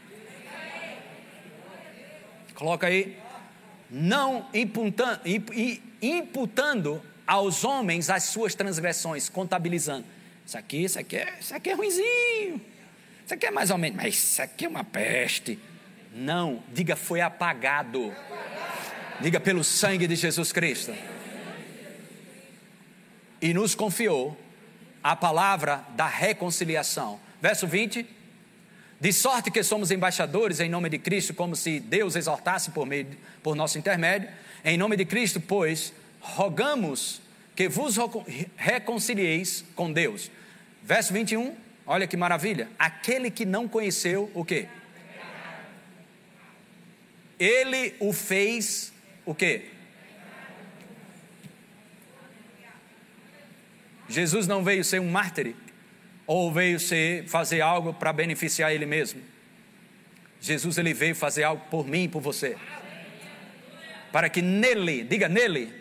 [2.55, 3.17] Coloca aí.
[3.89, 5.21] Não imputando,
[6.01, 10.05] imputando aos homens as suas transgressões, contabilizando.
[10.45, 12.61] Isso aqui, isso aqui é, isso aqui é ruimzinho.
[13.23, 15.59] Isso aqui é mais ou menos, mas isso aqui é uma peste.
[16.13, 18.13] Não, diga foi apagado.
[19.19, 20.93] Diga pelo sangue de Jesus Cristo.
[23.41, 24.37] E nos confiou
[25.03, 27.19] a palavra da reconciliação.
[27.41, 28.05] Verso 20.
[29.05, 33.05] De sorte que somos embaixadores em nome de Cristo, como se Deus exortasse por, meio,
[33.43, 34.27] por nosso intermédio.
[34.63, 37.21] Em nome de Cristo, pois, rogamos
[37.55, 37.97] que vos
[38.57, 40.31] reconcilieis com Deus.
[40.81, 42.67] Verso 21, olha que maravilha.
[42.79, 44.67] Aquele que não conheceu o quê?
[47.39, 48.91] Ele o fez
[49.23, 49.69] o quê?
[54.09, 55.55] Jesus não veio ser um mártir
[56.27, 59.21] ou veio ser fazer algo para beneficiar ele mesmo.
[60.41, 62.55] Jesus ele veio fazer algo por mim e por você.
[64.11, 65.73] Para que nele, diga nele,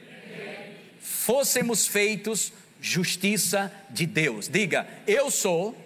[1.01, 4.49] fôssemos feitos justiça de Deus.
[4.49, 5.77] Diga, eu sou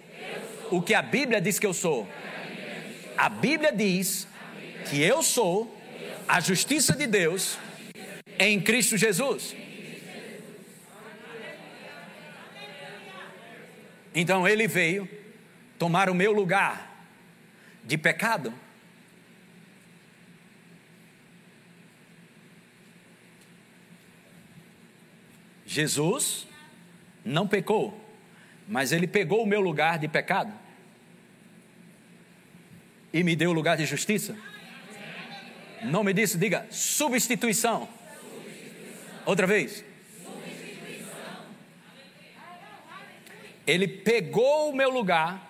[0.71, 2.07] o que a Bíblia diz que eu sou.
[3.17, 4.27] A Bíblia diz
[4.89, 5.77] que eu sou
[6.27, 7.57] a justiça de Deus
[8.37, 9.55] em Cristo Jesus.
[14.19, 15.07] Então ele veio
[15.77, 16.93] tomar o meu lugar
[17.85, 18.53] de pecado.
[25.65, 26.45] Jesus
[27.23, 27.97] não pecou,
[28.67, 30.51] mas ele pegou o meu lugar de pecado
[33.13, 34.35] e me deu o lugar de justiça.
[35.81, 37.87] Não me disse, diga substituição.
[39.25, 39.88] Outra vez.
[43.69, 45.47] Ele pegou o meu lugar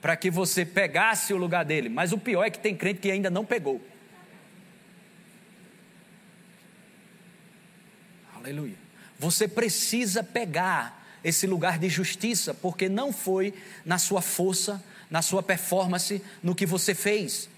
[0.00, 1.88] para que você pegasse o lugar dele.
[1.88, 3.80] Mas o pior é que tem crente que ainda não pegou.
[8.34, 8.76] Aleluia.
[9.18, 13.52] Você precisa pegar esse lugar de justiça, porque não foi
[13.84, 17.48] na sua força, na sua performance, no que você fez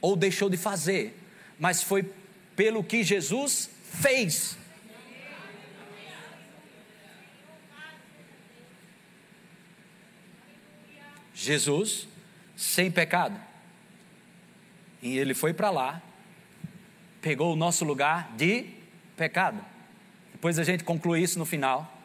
[0.00, 1.14] ou deixou de fazer,
[1.58, 2.10] mas foi
[2.56, 4.56] pelo que Jesus fez.
[11.40, 12.06] Jesus
[12.54, 13.40] sem pecado.
[15.00, 16.02] E ele foi para lá,
[17.22, 18.66] pegou o nosso lugar de
[19.16, 19.64] pecado.
[20.32, 21.98] Depois a gente conclui isso no final.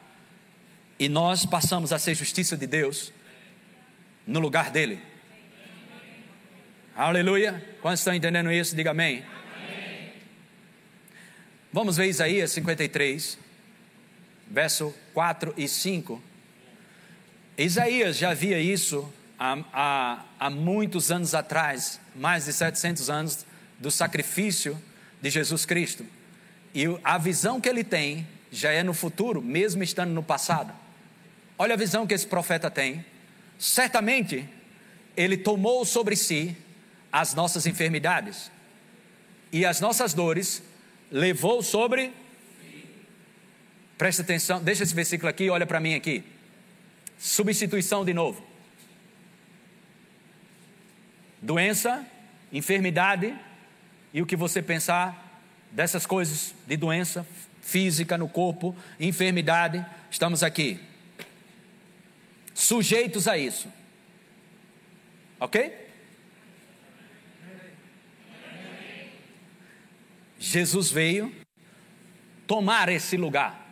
[0.98, 3.12] E nós passamos a ser justiça de Deus
[4.26, 5.02] no lugar dele.
[6.96, 7.78] Aleluia.
[7.82, 8.74] Quantos estão entendendo isso?
[8.74, 9.18] Diga amém.
[9.18, 10.14] amém.
[11.74, 13.38] Vamos ver Isaías 53,
[14.50, 16.24] verso 4 e 5.
[17.58, 23.46] Isaías já via isso há, há, há muitos anos atrás, mais de 700 anos,
[23.80, 24.82] do sacrifício
[25.22, 26.06] de Jesus Cristo.
[26.74, 30.74] E a visão que ele tem já é no futuro, mesmo estando no passado.
[31.58, 33.06] Olha a visão que esse profeta tem.
[33.58, 34.48] Certamente,
[35.16, 36.56] ele tomou sobre si
[37.12, 38.52] as nossas enfermidades
[39.52, 40.62] e as nossas dores,
[41.10, 42.12] levou sobre.
[43.98, 46.26] Presta atenção, deixa esse versículo aqui, olha para mim aqui.
[47.18, 48.46] Substituição de novo.
[51.42, 52.06] Doença,
[52.52, 53.36] enfermidade
[54.14, 57.26] e o que você pensar dessas coisas de doença
[57.62, 60.80] física no corpo, enfermidade, estamos aqui.
[62.54, 63.68] Sujeitos a isso.
[65.40, 65.86] Ok?
[70.40, 71.36] Jesus veio
[72.48, 73.66] tomar esse lugar.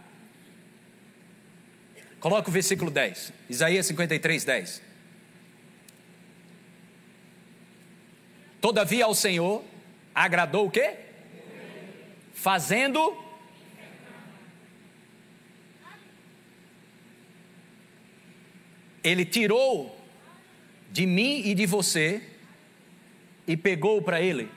[2.19, 4.92] Coloca o versículo 10, Isaías 53, 10.
[8.63, 9.61] Todavia ao Senhor
[10.15, 10.95] agradou o quê?
[12.33, 13.21] Fazendo
[19.03, 19.99] Ele tirou
[20.89, 22.23] de mim e de você
[23.45, 24.49] e pegou para ele.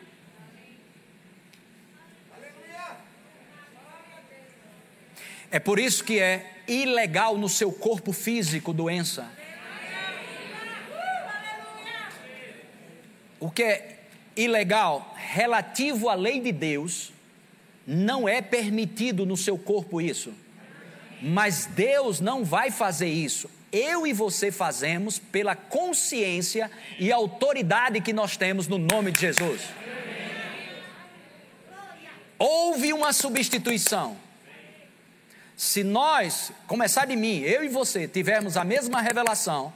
[5.50, 9.28] É por isso que é ilegal no seu corpo físico doença.
[13.40, 13.95] O que é
[14.36, 17.12] ilegal relativo à lei de Deus,
[17.86, 20.32] não é permitido no seu corpo isso.
[21.22, 23.50] Mas Deus não vai fazer isso.
[23.72, 29.62] Eu e você fazemos pela consciência e autoridade que nós temos no nome de Jesus.
[32.38, 34.16] Houve uma substituição.
[35.56, 39.72] Se nós, começar de mim, eu e você, tivermos a mesma revelação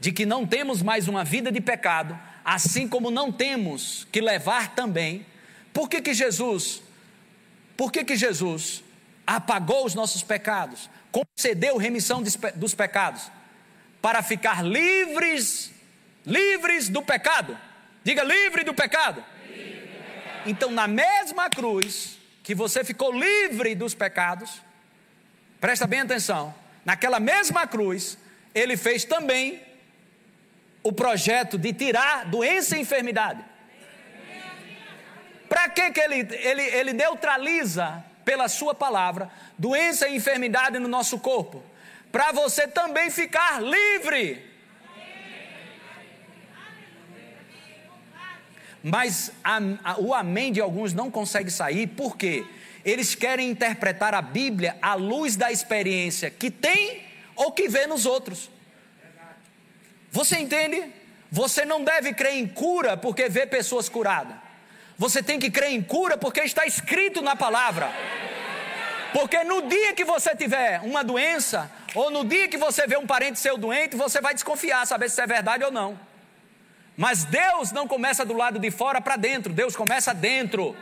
[0.00, 4.74] de que não temos mais uma vida de pecado, assim como não temos que levar
[4.74, 5.26] também,
[5.72, 6.82] por que que Jesus,
[7.76, 8.82] por que que Jesus
[9.26, 12.22] apagou os nossos pecados, concedeu remissão
[12.56, 13.30] dos pecados,
[14.00, 15.72] para ficar livres,
[16.26, 17.56] livres do pecado?
[18.04, 19.24] Diga livre do pecado.
[20.44, 24.60] Então, na mesma cruz que você ficou livre dos pecados,
[25.60, 26.52] presta bem atenção,
[26.84, 28.18] naquela mesma cruz,
[28.52, 29.62] ele fez também
[30.82, 33.44] o projeto de tirar doença e enfermidade.
[35.48, 41.18] Para que, que ele, ele, ele neutraliza, pela sua palavra, doença e enfermidade no nosso
[41.18, 41.62] corpo?
[42.10, 44.52] Para você também ficar livre
[48.82, 52.44] Mas a, a, o amém de alguns não consegue sair, por quê?
[52.84, 57.02] Eles querem interpretar a Bíblia à luz da experiência que tem
[57.36, 58.50] ou que vê nos outros.
[60.12, 60.92] Você entende?
[61.30, 64.36] Você não deve crer em cura porque vê pessoas curadas.
[64.98, 67.90] Você tem que crer em cura porque está escrito na palavra.
[69.14, 73.06] Porque no dia que você tiver uma doença, ou no dia que você vê um
[73.06, 75.98] parente seu doente, você vai desconfiar, saber se é verdade ou não.
[76.96, 80.76] Mas Deus não começa do lado de fora para dentro, Deus começa dentro.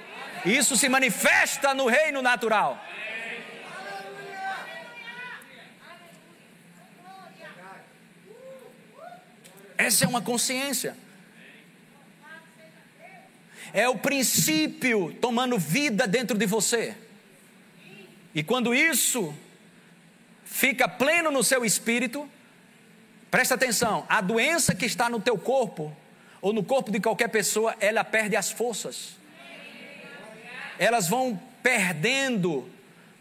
[0.44, 2.78] Isso se manifesta no reino natural.
[9.80, 10.94] Essa é uma consciência.
[13.72, 16.94] É o princípio tomando vida dentro de você.
[18.34, 19.34] E quando isso
[20.44, 22.28] fica pleno no seu espírito,
[23.30, 25.96] presta atenção, a doença que está no teu corpo
[26.42, 29.16] ou no corpo de qualquer pessoa, ela perde as forças.
[30.78, 32.68] Elas vão perdendo,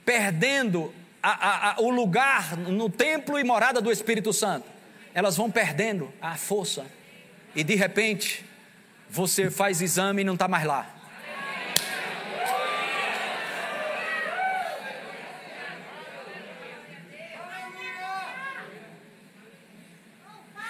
[0.03, 0.93] perdendo
[1.23, 4.78] a, a, a, o lugar no templo e morada do Espírito Santo.
[5.13, 6.85] Elas vão perdendo a força.
[7.55, 8.45] E de repente,
[9.09, 10.95] você faz exame e não está mais lá.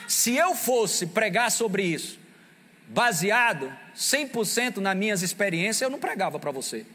[0.08, 2.20] Se eu fosse pregar sobre isso,
[2.88, 6.86] baseado 100% nas minhas experiências, eu não pregava para você.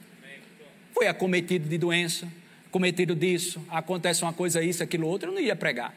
[0.93, 2.29] Foi acometido de doença,
[2.71, 5.95] cometido disso, acontece uma coisa, isso, aquilo, outro, eu não ia pregar.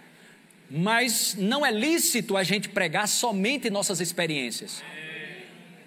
[0.69, 4.83] Mas não é lícito a gente pregar somente nossas experiências.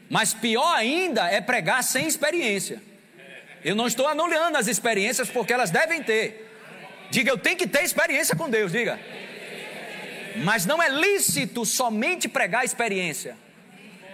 [0.09, 2.83] Mas pior ainda é pregar sem experiência.
[3.62, 6.49] Eu não estou anulando as experiências porque elas devem ter.
[7.11, 8.99] Diga, eu tenho que ter experiência com Deus, diga.
[10.45, 13.37] Mas não é lícito somente pregar experiência.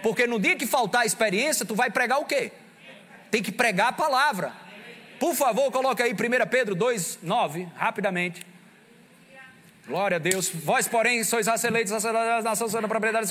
[0.03, 2.51] Porque no dia que faltar a experiência, tu vai pregar o quê?
[3.31, 4.53] Tem que pregar a palavra.
[5.19, 6.15] Por favor, coloque aí 1
[6.49, 8.45] Pedro 2, 9, rapidamente.
[9.87, 10.49] Glória a Deus.
[10.49, 13.29] Vós, porém, sois eleitos, sacerdotes, nação, santa propriedade,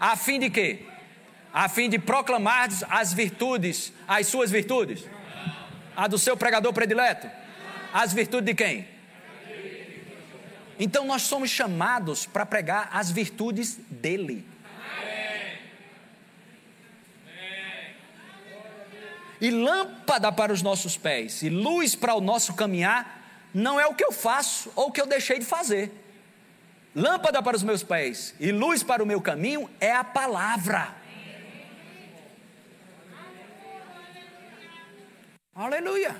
[0.00, 0.80] a fim de quê?
[1.54, 5.04] A fim de proclamar as virtudes, as suas virtudes.
[5.96, 7.30] A do seu pregador predileto.
[7.92, 8.88] As virtudes de quem?
[10.80, 14.52] Então nós somos chamados para pregar as virtudes dele.
[19.40, 23.21] e lâmpada para os nossos pés e luz para o nosso caminhar,
[23.54, 25.90] não é o que eu faço ou o que eu deixei de fazer.
[26.94, 30.94] Lâmpada para os meus pés e luz para o meu caminho é a palavra.
[35.54, 36.16] Aleluia.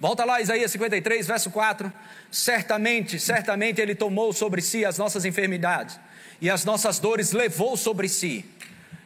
[0.00, 1.92] Volta lá, Isaías 53, verso 4.
[2.30, 6.00] Certamente, certamente Ele tomou sobre si as nossas enfermidades
[6.40, 8.44] e as nossas dores levou sobre si.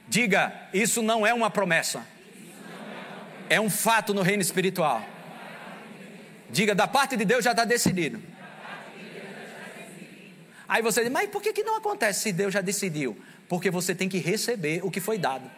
[0.09, 2.07] Diga, isso não é uma promessa.
[3.49, 5.14] É um fato no reino espiritual.
[6.55, 8.23] Diga, da parte de Deus já está decidido.
[10.69, 13.19] Aí você diz, mas por que, que não acontece se Deus já decidiu?
[13.49, 15.51] Porque você tem que receber o que foi dado.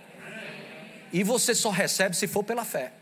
[1.13, 2.95] E você só recebe se for pela fé.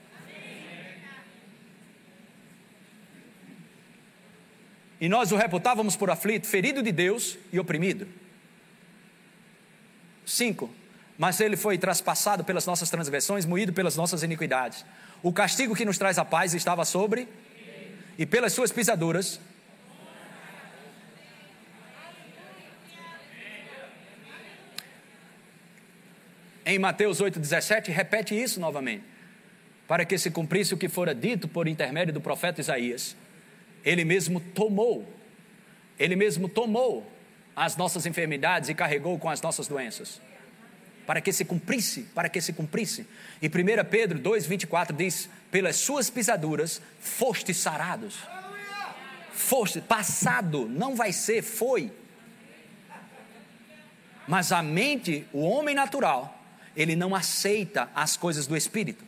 [5.00, 8.08] E nós o reputávamos por aflito, ferido de Deus e oprimido.
[10.26, 10.68] Cinco,
[11.16, 14.84] mas ele foi traspassado pelas nossas transgressões, moído pelas nossas iniquidades.
[15.22, 17.28] O castigo que nos traz a paz estava sobre,
[18.18, 19.40] e pelas suas pisaduras.
[26.64, 29.04] em Mateus 8,17, repete isso novamente.
[29.86, 33.14] Para que se cumprisse o que fora dito por intermédio do profeta Isaías.
[33.84, 35.06] Ele mesmo tomou,
[35.98, 37.06] ele mesmo tomou
[37.54, 40.20] as nossas enfermidades e carregou com as nossas doenças.
[41.06, 43.06] Para que se cumprisse, para que se cumprisse.
[43.42, 43.50] E 1
[43.90, 48.16] Pedro 2,24 diz: Pelas suas pisaduras foste sarados.
[49.32, 51.92] Foste, passado, não vai ser, foi.
[54.26, 56.42] Mas a mente, o homem natural,
[56.76, 59.04] ele não aceita as coisas do Espírito,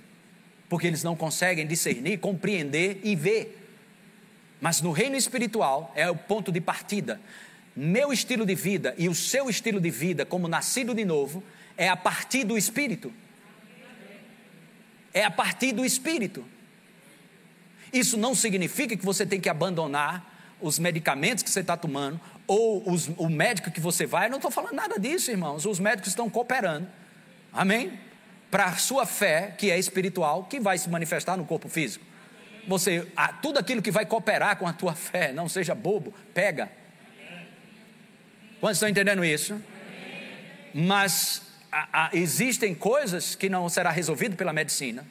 [0.68, 3.62] porque eles não conseguem discernir, compreender e ver.
[4.60, 7.20] Mas no reino espiritual é o ponto de partida.
[7.74, 11.42] Meu estilo de vida e o seu estilo de vida, como nascido de novo,
[11.76, 13.12] é a partir do Espírito.
[15.12, 16.44] É a partir do Espírito.
[17.92, 22.90] Isso não significa que você tem que abandonar os medicamentos que você está tomando, ou
[22.90, 24.26] os, o médico que você vai.
[24.26, 25.66] Eu não estou falando nada disso, irmãos.
[25.66, 26.88] Os médicos estão cooperando.
[27.52, 27.98] Amém?
[28.50, 32.04] Para a sua fé, que é espiritual, que vai se manifestar no corpo físico.
[32.66, 33.06] Você,
[33.42, 36.70] tudo aquilo que vai cooperar com a tua fé, não seja bobo, pega.
[38.60, 39.60] Quantos estão entendendo isso?
[40.74, 41.42] Mas
[41.76, 45.06] a, a, existem coisas que não será resolvido pela medicina,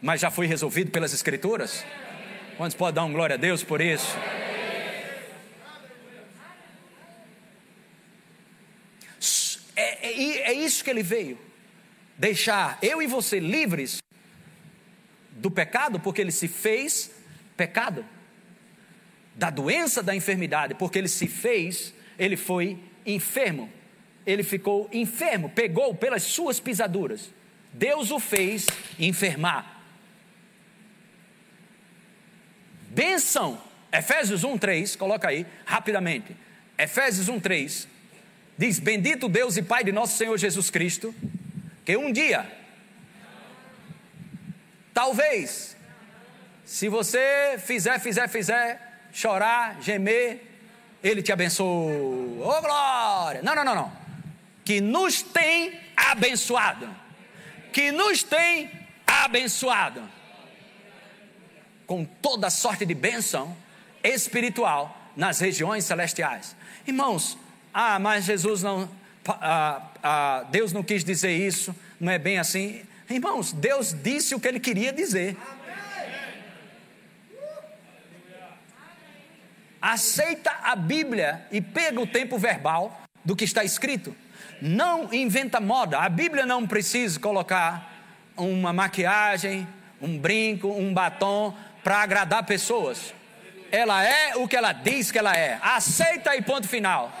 [0.00, 1.84] mas já foi resolvido pelas escrituras.
[2.56, 4.16] Quantos podem dar um glória a Deus por isso?
[9.76, 11.38] É, é, é isso que ele veio.
[12.16, 14.02] Deixar eu e você livres
[15.32, 17.10] do pecado, porque ele se fez
[17.58, 18.06] pecado.
[19.34, 23.70] Da doença, da enfermidade, porque ele se fez, ele foi enfermo.
[24.26, 27.30] Ele ficou enfermo, pegou pelas suas pisaduras.
[27.72, 28.66] Deus o fez
[28.98, 29.82] enfermar.
[32.88, 33.58] Benção.
[33.92, 36.34] Efésios 1, 3, coloca aí, rapidamente.
[36.78, 37.88] Efésios 1, 3.
[38.56, 41.14] Diz: Bendito Deus e Pai de nosso Senhor Jesus Cristo,
[41.84, 42.50] que um dia,
[44.94, 45.76] talvez,
[46.64, 50.42] se você fizer, fizer, fizer, chorar, gemer,
[51.02, 51.64] Ele te abençoe.
[51.64, 53.42] Ô oh, glória!
[53.42, 54.01] Não, não, não, não.
[54.64, 56.88] Que nos tem abençoado.
[57.72, 58.70] Que nos tem
[59.06, 60.02] abençoado.
[61.86, 63.56] Com toda sorte de bênção
[64.02, 66.56] espiritual nas regiões celestiais.
[66.86, 67.38] Irmãos,
[67.72, 68.88] ah, mas Jesus não,
[69.26, 72.82] ah, ah, Deus não quis dizer isso, não é bem assim.
[73.08, 75.36] Irmãos, Deus disse o que ele queria dizer.
[79.80, 84.14] Aceita a Bíblia e pega o tempo verbal do que está escrito.
[84.64, 85.98] Não inventa moda.
[85.98, 87.92] A Bíblia não precisa colocar
[88.36, 89.66] uma maquiagem,
[90.00, 91.52] um brinco, um batom
[91.82, 93.12] para agradar pessoas.
[93.72, 95.58] Ela é o que ela diz que ela é.
[95.60, 97.12] Aceita e ponto final.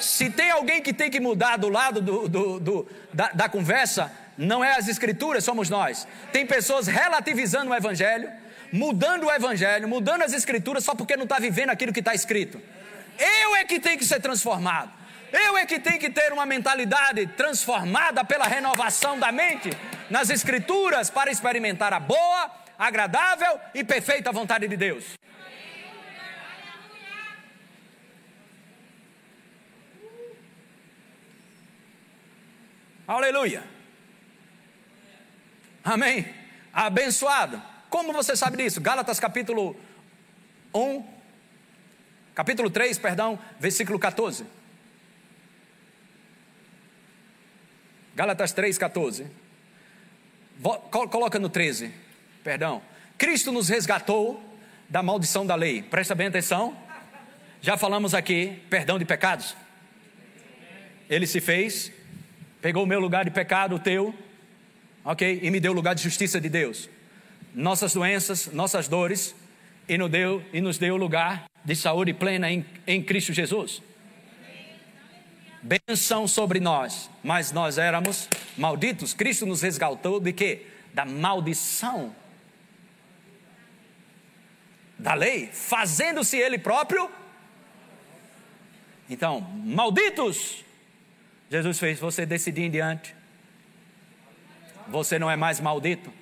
[0.00, 4.10] Se tem alguém que tem que mudar do lado do, do, do, da, da conversa,
[4.36, 6.04] não é as escrituras, somos nós.
[6.32, 8.28] Tem pessoas relativizando o evangelho,
[8.72, 12.60] mudando o evangelho, mudando as escrituras só porque não está vivendo aquilo que está escrito.
[13.16, 14.95] Eu é que tem que ser transformado.
[15.38, 19.68] Eu é que tenho que ter uma mentalidade transformada pela renovação da mente
[20.08, 25.04] nas escrituras para experimentar a boa, agradável e perfeita vontade de Deus.
[33.06, 33.62] Aleluia.
[35.84, 36.34] Amém.
[36.72, 37.62] Abençoado.
[37.90, 38.80] Como você sabe disso?
[38.80, 39.78] Gálatas capítulo
[40.74, 41.04] 1,
[42.34, 44.55] capítulo 3, perdão, versículo 14.
[48.16, 49.26] Gálatas 3, 14.
[50.90, 51.92] Coloca no 13,
[52.42, 52.82] perdão.
[53.18, 54.42] Cristo nos resgatou
[54.88, 55.82] da maldição da lei.
[55.82, 56.76] Presta bem atenção.
[57.60, 59.54] Já falamos aqui, perdão de pecados.
[61.08, 61.92] Ele se fez
[62.66, 64.12] pegou o meu lugar de pecado, o teu,
[65.04, 65.38] ok?
[65.40, 66.88] E me deu o lugar de justiça de Deus.
[67.54, 69.36] Nossas doenças, nossas dores,
[69.88, 73.82] e nos deu, e nos deu lugar de saúde plena em, em Cristo Jesus.
[75.66, 79.12] Benção sobre nós, mas nós éramos malditos.
[79.12, 80.66] Cristo nos resgatou de quê?
[80.94, 82.14] Da maldição
[84.96, 87.10] da lei, fazendo-se Ele próprio.
[89.10, 90.64] Então, malditos
[91.50, 93.14] Jesus fez você decidir em diante.
[94.88, 96.12] Você não é mais maldito.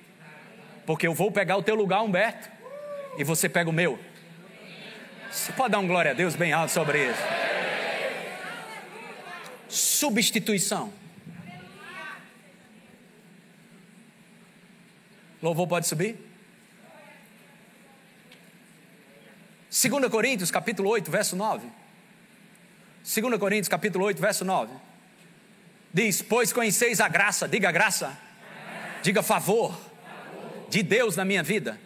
[0.87, 2.49] Porque eu vou pegar o teu lugar, Humberto,
[3.17, 3.99] e você pega o meu.
[5.31, 7.54] Você pode dar um glória a Deus bem alto sobre isso.
[9.75, 10.91] Substituição.
[15.41, 16.17] Louvor pode subir?
[19.69, 21.67] 2 Coríntios capítulo 8, verso 9.
[23.03, 24.73] 2 Coríntios capítulo 8, verso 9.
[25.93, 28.17] Diz: Pois conheceis a graça, diga graça,
[29.03, 29.77] diga favor
[30.69, 31.77] de Deus na minha vida.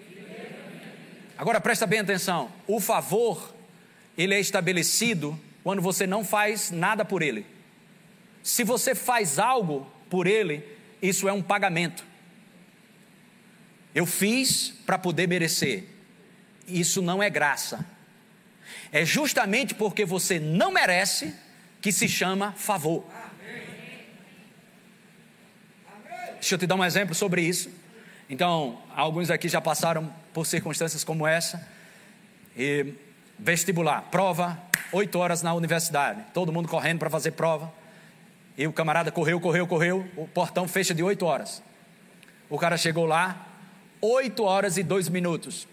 [1.36, 3.54] Agora presta bem atenção: o favor,
[4.16, 7.59] ele é estabelecido quando você não faz nada por ele.
[8.44, 10.64] Se você faz algo por ele,
[11.02, 12.04] isso é um pagamento.
[13.94, 15.84] Eu fiz para poder merecer.
[16.68, 17.86] Isso não é graça.
[18.92, 21.34] É justamente porque você não merece
[21.82, 23.06] que se chama favor.
[26.36, 27.70] Deixa eu te dar um exemplo sobre isso.
[28.30, 31.68] Então, alguns aqui já passaram por circunstâncias como essa.
[32.56, 32.94] E
[33.38, 34.62] vestibular, prova,
[34.92, 37.74] oito horas na universidade, todo mundo correndo para fazer prova.
[38.60, 41.64] E o camarada correu, correu, correu, o portão fecha de oito horas.
[42.49, 43.47] O cara chegou lá,
[44.01, 45.66] oito horas e dois minutos.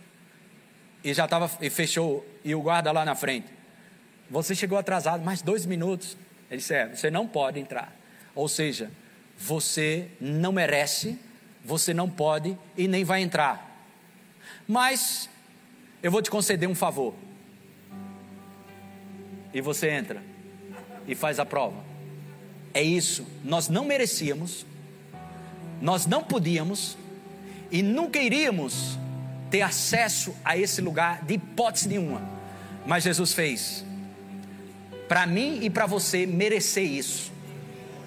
[1.02, 3.48] E já estava, e fechou, e o guarda lá na frente.
[4.30, 6.16] Você chegou atrasado, mais dois minutos.
[6.48, 7.92] Ele disse: É, você não pode entrar.
[8.36, 8.88] Ou seja,
[9.36, 11.18] você não merece,
[11.64, 13.84] você não pode e nem vai entrar.
[14.64, 15.28] Mas
[16.04, 17.14] eu vou te conceder um favor.
[19.52, 20.22] E você entra
[21.04, 21.95] e faz a prova.
[22.76, 24.66] É isso, nós não merecíamos,
[25.80, 26.98] nós não podíamos
[27.70, 28.98] e nunca iríamos
[29.50, 32.20] ter acesso a esse lugar de hipótese nenhuma.
[32.86, 33.82] Mas Jesus fez.
[35.08, 37.32] Para mim e para você merecer isso.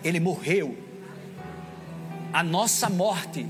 [0.03, 0.77] Ele morreu.
[2.31, 3.47] A nossa morte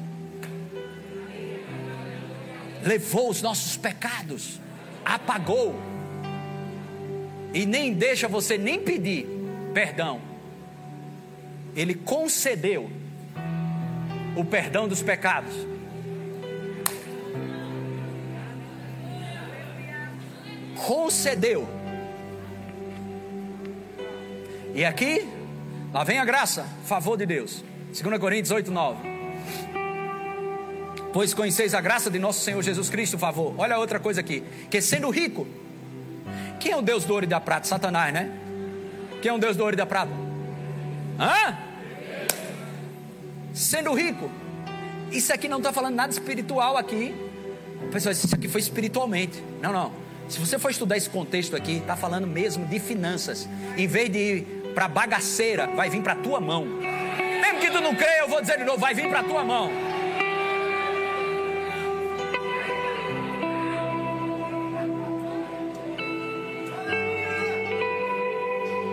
[2.82, 4.58] levou os nossos pecados,
[5.04, 5.76] apagou.
[7.54, 9.28] E nem deixa você nem pedir
[9.74, 10.29] perdão.
[11.76, 12.90] Ele concedeu
[14.36, 15.54] o perdão dos pecados.
[20.86, 21.68] Concedeu.
[24.74, 25.28] E aqui,
[25.92, 27.64] lá vem a graça, favor de Deus.
[27.88, 29.10] 2 Coríntios 8, 9.
[31.12, 33.56] Pois conheceis a graça de nosso Senhor Jesus Cristo, favor.
[33.58, 34.44] Olha outra coisa aqui.
[34.70, 35.48] Que sendo rico,
[36.60, 37.68] quem é o Deus do ouro e da prata?
[37.68, 38.32] Satanás, né?
[39.22, 40.29] Quem é o Deus do ouro e da prata?
[41.20, 41.58] Hã?
[43.54, 44.32] Sendo rico.
[45.12, 47.14] Isso aqui não está falando nada espiritual aqui.
[47.92, 49.44] Pessoal, isso aqui foi espiritualmente.
[49.62, 49.92] Não, não.
[50.30, 53.50] Se você for estudar esse contexto aqui, está falando mesmo de finanças.
[53.76, 56.66] Em vez de ir para bagaceira, vai vir para tua mão.
[56.66, 59.72] Mesmo que tu não creia, eu vou dizer de novo, vai vir para tua mão.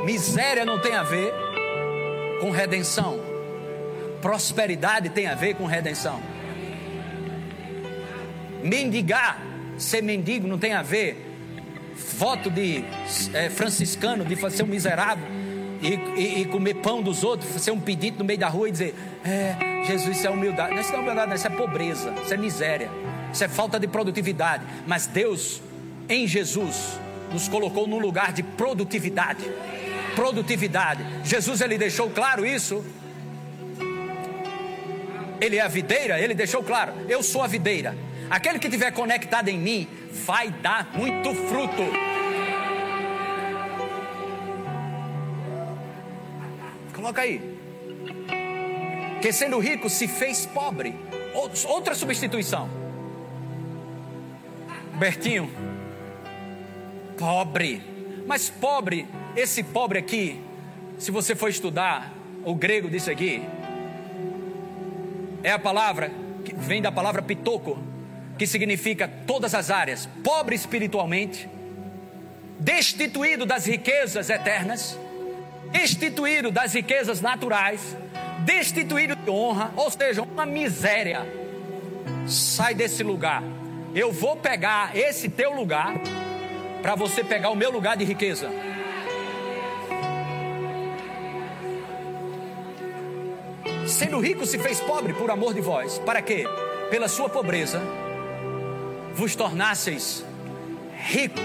[0.04, 1.45] Miséria não tem a ver
[2.46, 3.18] com redenção.
[4.22, 6.20] Prosperidade tem a ver com redenção.
[8.62, 9.40] Mendigar,
[9.76, 11.24] ser mendigo não tem a ver.
[12.16, 12.84] Voto de
[13.34, 15.26] é, franciscano de ser um miserável
[15.82, 18.72] e, e, e, comer pão dos outros, ser um pedinte no meio da rua e
[18.72, 18.94] dizer:
[19.24, 20.74] É, Jesus, isso é humildade.
[20.74, 22.90] Não, isso não é humildade, não, isso é pobreza, isso é miséria,
[23.32, 24.62] isso é falta de produtividade.
[24.86, 25.60] Mas Deus,
[26.08, 27.00] em Jesus,
[27.32, 29.44] nos colocou num lugar de produtividade
[30.16, 31.04] produtividade.
[31.22, 32.84] Jesus ele deixou claro isso.
[35.38, 37.94] Ele é a videira, ele deixou claro: eu sou a videira.
[38.28, 39.88] Aquele que estiver conectado em mim
[40.24, 41.82] vai dar muito fruto.
[46.92, 47.56] Coloca aí.
[49.22, 50.98] Que sendo rico se fez pobre.
[51.68, 52.68] Outra substituição.
[54.94, 55.52] Bertinho.
[57.16, 57.82] Pobre.
[58.26, 59.06] Mas pobre
[59.36, 60.40] esse pobre aqui,
[60.98, 62.12] se você for estudar
[62.44, 63.42] o grego disso aqui,
[65.42, 66.10] é a palavra
[66.44, 67.78] que vem da palavra pitoco,
[68.38, 71.48] que significa todas as áreas, pobre espiritualmente,
[72.58, 74.98] destituído das riquezas eternas,
[75.70, 77.96] destituído das riquezas naturais,
[78.40, 81.26] destituído de honra, ou seja, uma miséria.
[82.26, 83.42] Sai desse lugar.
[83.94, 85.94] Eu vou pegar esse teu lugar
[86.80, 88.50] para você pegar o meu lugar de riqueza.
[93.86, 95.98] Sendo rico, se fez pobre por amor de vós.
[95.98, 96.44] Para quê?
[96.90, 97.80] Pela sua pobreza,
[99.14, 100.24] vos tornasseis
[100.92, 101.42] ricos.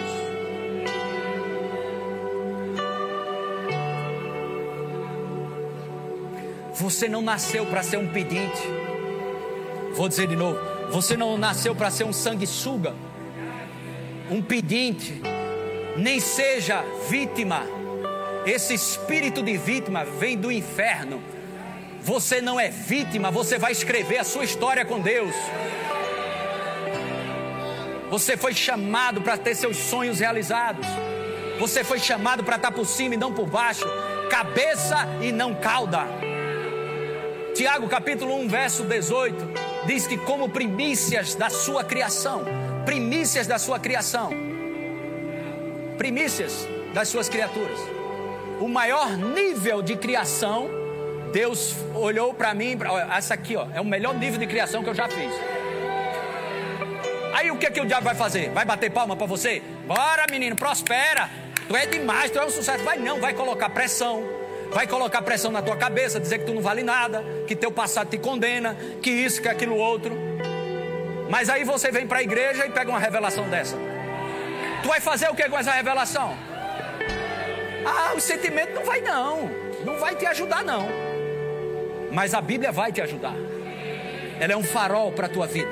[6.73, 8.61] Você não nasceu para ser um pedinte.
[9.93, 12.95] Vou dizer de novo: você não nasceu para ser um sanguessuga,
[14.31, 15.21] um pedinte,
[15.95, 17.61] nem seja vítima.
[18.47, 21.21] Esse espírito de vítima vem do inferno
[22.03, 25.35] você não é vítima, você vai escrever a sua história com Deus.
[28.09, 30.85] Você foi chamado para ter seus sonhos realizados.
[31.59, 33.85] Você foi chamado para estar por cima e não por baixo,
[34.29, 36.07] cabeça e não cauda.
[37.53, 39.35] Tiago capítulo 1, verso 18,
[39.85, 42.43] diz que como primícias da sua criação,
[42.83, 44.31] primícias da sua criação,
[45.97, 47.79] primícias das suas criaturas.
[48.59, 50.80] O maior nível de criação,
[51.31, 52.77] Deus olhou para mim,
[53.15, 55.33] essa aqui ó, é o melhor nível de criação que eu já fiz.
[57.33, 58.49] Aí o que, é que o diabo vai fazer?
[58.51, 59.61] Vai bater palma para você?
[59.87, 61.29] Bora, menino, prospera.
[61.67, 62.83] Tu é demais, tu é um sucesso.
[62.83, 64.23] Vai não, vai colocar pressão.
[64.71, 68.09] Vai colocar pressão na tua cabeça, dizer que tu não vale nada, que teu passado
[68.09, 70.15] te condena, que isso, que aquilo outro.
[71.29, 73.75] Mas aí você vem para a igreja e pega uma revelação dessa.
[74.81, 76.37] Tu vai fazer o que com essa revelação?
[77.85, 79.49] Ah, o sentimento não vai não.
[79.83, 81.10] Não vai te ajudar não.
[82.11, 83.35] Mas a Bíblia vai te ajudar.
[84.39, 85.69] Ela é um farol para a tua vida.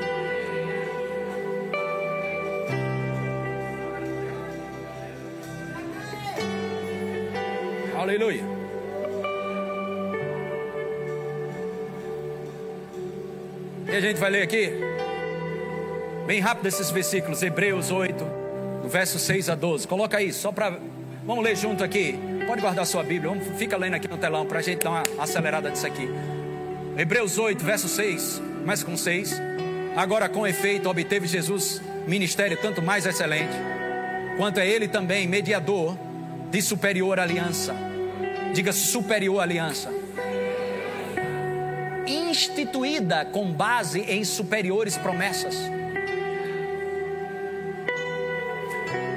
[7.97, 8.43] Aleluia.
[13.87, 14.71] E a gente vai ler aqui,
[16.25, 18.23] bem rápido esses versículos, Hebreus 8,
[18.83, 19.87] do verso 6 a 12.
[19.87, 20.79] Coloca aí, só para.
[21.25, 22.38] Vamos ler junto aqui.
[22.49, 25.03] Pode guardar sua Bíblia, vamos, fica lendo aqui no telão para a gente dar uma
[25.19, 26.09] acelerada disso aqui.
[26.97, 29.39] Hebreus 8, verso 6, começa com 6.
[29.95, 33.53] Agora, com efeito, obteve Jesus ministério tanto mais excelente,
[34.35, 35.95] quanto é ele também mediador
[36.49, 37.71] de superior aliança
[38.51, 39.93] Diga superior aliança.
[42.07, 45.55] Instituída com base em superiores promessas.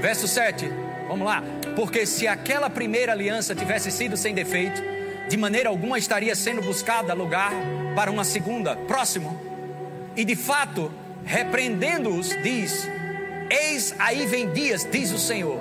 [0.03, 0.71] Verso 7,
[1.09, 1.43] vamos lá.
[1.75, 4.83] Porque se aquela primeira aliança tivesse sido sem defeito,
[5.29, 7.53] de maneira alguma estaria sendo buscada lugar
[7.95, 8.77] para uma segunda.
[8.77, 9.41] Próximo.
[10.15, 10.93] E de fato,
[11.25, 12.87] repreendendo-os, diz:
[13.51, 15.59] Eis aí vem dias, diz o Senhor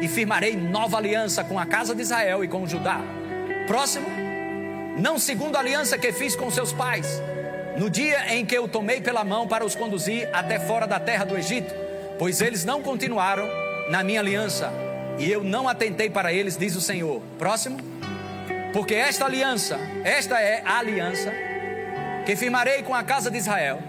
[0.00, 3.00] e firmarei nova aliança com a casa de Israel e com Judá.
[3.66, 4.06] Próximo,
[4.98, 7.22] não segundo a aliança que fiz com seus pais,
[7.78, 11.24] no dia em que eu tomei pela mão para os conduzir até fora da terra
[11.24, 11.74] do Egito,
[12.18, 13.48] pois eles não continuaram
[13.88, 14.83] na minha aliança
[15.18, 17.22] e eu não atentei para eles, diz o Senhor.
[17.38, 17.78] Próximo,
[18.72, 21.32] porque esta aliança, esta é a aliança
[22.26, 23.82] que firmarei com a casa de Israel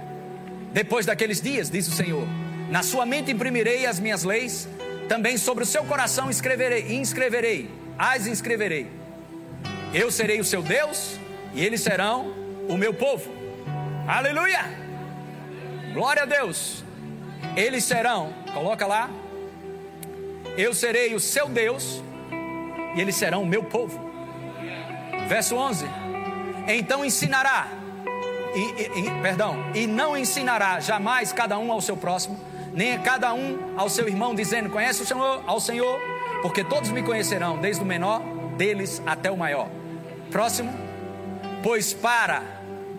[0.72, 2.28] depois daqueles dias, diz o Senhor.
[2.70, 4.68] Na sua mente imprimirei as minhas leis
[5.08, 8.92] também sobre o seu coração escreverei, inscreverei, as inscreverei.
[9.94, 11.18] Eu serei o seu Deus
[11.54, 12.34] e eles serão
[12.68, 13.32] o meu povo.
[14.08, 14.66] Aleluia!
[15.94, 16.84] Glória a Deus.
[17.56, 19.10] Eles serão, coloca lá.
[20.58, 22.02] Eu serei o seu Deus
[22.96, 24.00] e eles serão o meu povo.
[25.28, 25.86] Verso 11.
[26.68, 27.68] Então ensinará,
[28.56, 32.40] e, e, perdão, e não ensinará jamais cada um ao seu próximo
[32.76, 36.00] nem cada um ao seu irmão, dizendo: Conhece o Senhor, ao Senhor,
[36.42, 38.22] porque todos me conhecerão, desde o menor
[38.58, 39.70] deles até o maior.
[40.30, 40.74] Próximo,
[41.64, 42.44] pois para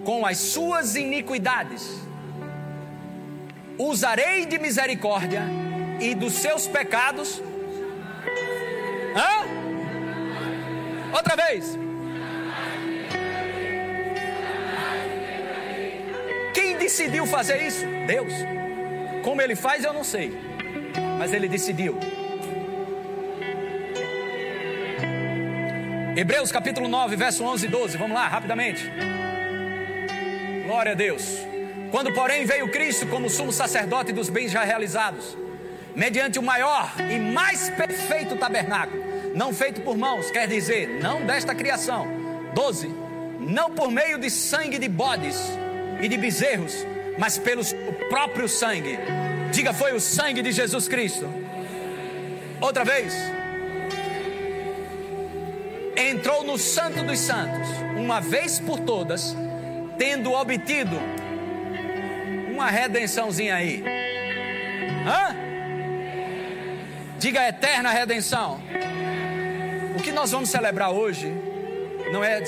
[0.02, 2.00] com as suas iniquidades
[3.78, 5.42] usarei de misericórdia
[6.00, 7.42] e dos seus pecados.
[9.14, 9.56] Hã?
[11.14, 11.78] Outra vez.
[16.52, 17.84] Quem decidiu fazer isso?
[18.06, 18.32] Deus.
[19.22, 20.38] Como ele faz, eu não sei.
[21.18, 21.98] Mas ele decidiu.
[26.16, 27.98] Hebreus capítulo 9, verso 11 e 12.
[27.98, 28.90] Vamos lá, rapidamente.
[30.64, 31.38] Glória a Deus.
[31.90, 35.36] Quando, porém, veio Cristo como sumo sacerdote dos bens já realizados,
[35.96, 39.02] mediante o maior e mais perfeito tabernáculo,
[39.34, 42.06] não feito por mãos, quer dizer, não desta criação.
[42.54, 42.94] 12.
[43.40, 45.36] Não por meio de sangue de bodes
[46.00, 46.86] e de bezerros,
[47.18, 47.62] mas pelo
[48.10, 48.98] próprio sangue.
[49.52, 51.28] Diga, foi o sangue de Jesus Cristo.
[52.60, 53.14] Outra vez.
[55.96, 59.34] Entrou no Santo dos Santos, uma vez por todas,
[59.96, 60.96] tendo obtido
[62.52, 63.82] uma redençãozinha aí.
[65.06, 65.45] Hã?
[67.18, 68.60] Diga eterna redenção.
[69.98, 71.32] O que nós vamos celebrar hoje
[72.12, 72.40] não é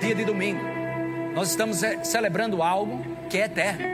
[0.00, 0.62] dia de domingo.
[1.34, 3.84] Nós estamos celebrando algo que é eterno.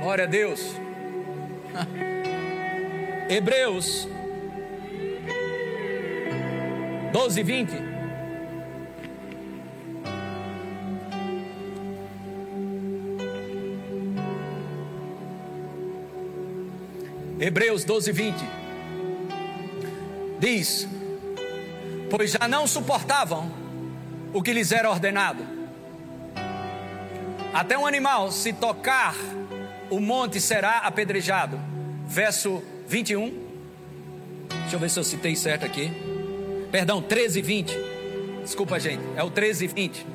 [0.00, 0.74] Glória a Deus.
[3.28, 4.08] Hebreus
[7.12, 7.85] 12, 20.
[17.38, 18.36] Hebreus 12, 20.
[20.38, 20.88] Diz:
[22.10, 23.50] Pois já não suportavam
[24.32, 25.44] o que lhes era ordenado.
[27.52, 29.14] Até um animal se tocar
[29.90, 31.58] o monte será apedrejado.
[32.06, 33.46] Verso 21.
[34.48, 35.90] Deixa eu ver se eu citei certo aqui.
[36.70, 37.78] perdão, 13 e 20.
[38.42, 40.06] Desculpa, gente, é o 13 e 20.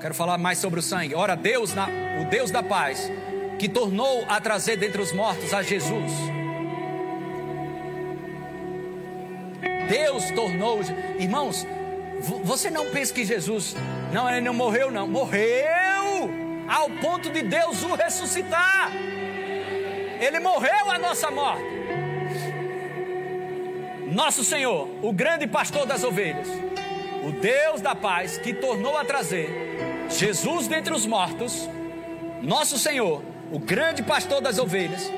[0.00, 1.14] Quero falar mais sobre o sangue.
[1.14, 1.88] Ora, Deus, na,
[2.20, 3.10] o Deus da paz,
[3.58, 6.31] que tornou a trazer dentre os mortos a Jesus.
[9.92, 10.80] Deus tornou,
[11.18, 11.66] irmãos,
[12.42, 13.76] você não pensa que Jesus,
[14.10, 16.30] não, ele não morreu, não, morreu
[16.66, 18.90] ao ponto de Deus o ressuscitar.
[20.18, 21.62] Ele morreu a nossa morte.
[24.06, 26.48] Nosso Senhor, o grande pastor das ovelhas,
[27.22, 29.50] o Deus da paz que tornou a trazer
[30.08, 31.68] Jesus dentre os mortos,
[32.40, 35.12] nosso Senhor, o grande pastor das ovelhas,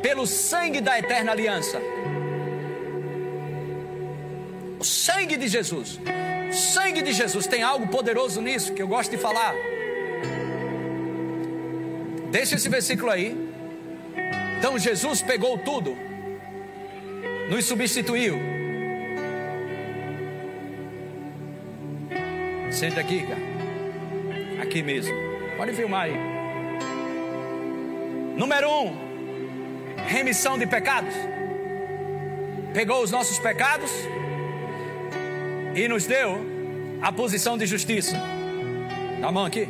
[0.00, 1.78] pelo sangue da eterna aliança.
[4.84, 5.98] O sangue de Jesus.
[6.50, 9.54] O sangue de Jesus tem algo poderoso nisso que eu gosto de falar.
[12.30, 13.34] Deixa esse versículo aí.
[14.58, 15.96] Então Jesus pegou tudo,
[17.48, 18.38] nos substituiu.
[22.70, 23.54] Senta aqui, cara
[24.60, 25.14] aqui mesmo.
[25.56, 26.14] Pode filmar aí.
[28.36, 28.94] Número um,
[30.08, 31.14] remissão de pecados.
[32.74, 33.90] Pegou os nossos pecados
[35.74, 36.40] e nos deu
[37.02, 38.16] a posição de justiça.
[39.20, 39.68] Dá a mão aqui.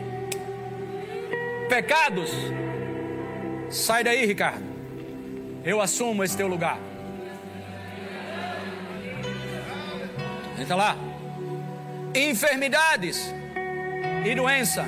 [1.68, 2.30] Pecados.
[3.70, 4.64] Sai daí, Ricardo.
[5.64, 6.78] Eu assumo esse teu lugar.
[10.58, 10.96] Entra lá.
[12.14, 13.34] Enfermidades
[14.24, 14.84] e doença.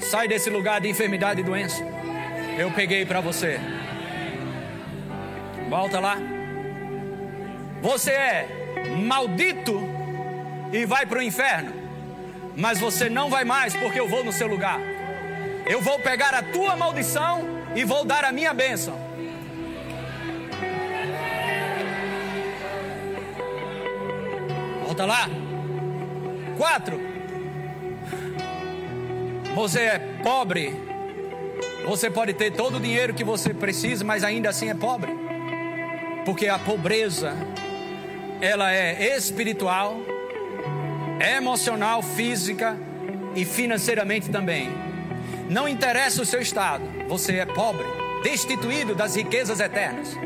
[0.00, 1.84] Sai desse lugar de enfermidade e doença.
[2.58, 3.60] Eu peguei para você.
[5.68, 6.16] Volta lá.
[7.82, 8.57] Você é
[9.04, 9.88] maldito
[10.72, 11.72] e vai para o inferno.
[12.56, 14.80] Mas você não vai mais porque eu vou no seu lugar.
[15.66, 18.98] Eu vou pegar a tua maldição e vou dar a minha bênção.
[24.84, 25.28] Volta lá.
[26.56, 27.00] Quatro.
[29.54, 30.74] Você é pobre.
[31.86, 35.12] Você pode ter todo o dinheiro que você precisa, mas ainda assim é pobre.
[36.24, 37.36] Porque a pobreza
[38.40, 40.00] ela é espiritual,
[41.36, 42.76] emocional, física
[43.34, 44.68] e financeiramente também.
[45.48, 47.84] Não interessa o seu estado, você é pobre,
[48.22, 50.16] destituído das riquezas eternas,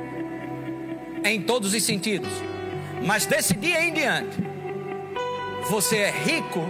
[1.24, 2.30] em todos os sentidos.
[3.04, 4.36] Mas desse dia em diante,
[5.68, 6.60] você é rico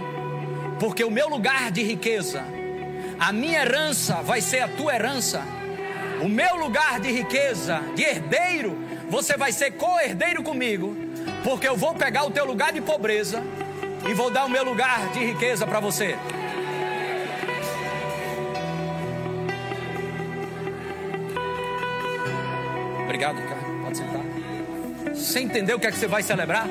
[0.79, 2.43] porque o meu lugar de riqueza,
[3.19, 5.41] a minha herança vai ser a tua herança.
[6.21, 8.77] O meu lugar de riqueza, de herdeiro,
[9.09, 10.95] você vai ser co-herdeiro comigo,
[11.43, 13.43] porque eu vou pegar o teu lugar de pobreza
[14.09, 16.17] e vou dar o meu lugar de riqueza para você.
[23.03, 23.61] Obrigado, cara.
[23.83, 25.13] Pode sentar.
[25.13, 26.67] Você entendeu o que é que você vai celebrar?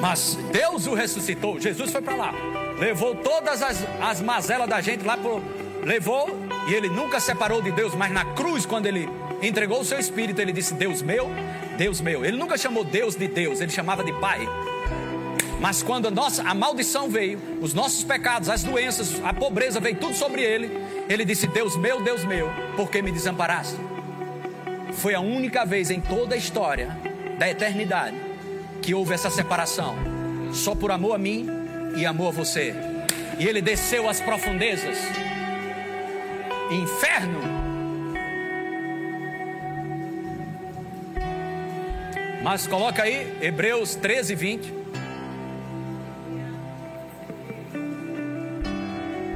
[0.00, 1.60] Mas Deus o ressuscitou.
[1.60, 2.34] Jesus foi para lá,
[2.80, 5.42] levou todas as, as mazelas da gente lá, pro,
[5.84, 6.28] levou
[6.66, 7.94] e ele nunca separou de Deus.
[7.94, 9.08] Mas na cruz, quando ele
[9.42, 11.30] entregou o seu espírito, ele disse: Deus meu,
[11.76, 12.24] Deus meu.
[12.24, 14.48] Ele nunca chamou Deus de Deus, ele chamava de Pai.
[15.60, 19.96] Mas quando a, nossa, a maldição veio, os nossos pecados, as doenças, a pobreza veio
[19.96, 20.70] tudo sobre ele,
[21.06, 23.76] ele disse: Deus meu, Deus meu, por que me desamparaste?
[24.94, 26.96] Foi a única vez em toda a história
[27.38, 28.16] da eternidade
[28.80, 29.94] que houve essa separação,
[30.52, 31.59] só por amor a mim
[31.96, 32.74] e amor a você.
[33.38, 34.98] E ele desceu às profundezas,
[36.70, 37.40] inferno.
[42.42, 44.74] Mas coloca aí Hebreus 13, 20.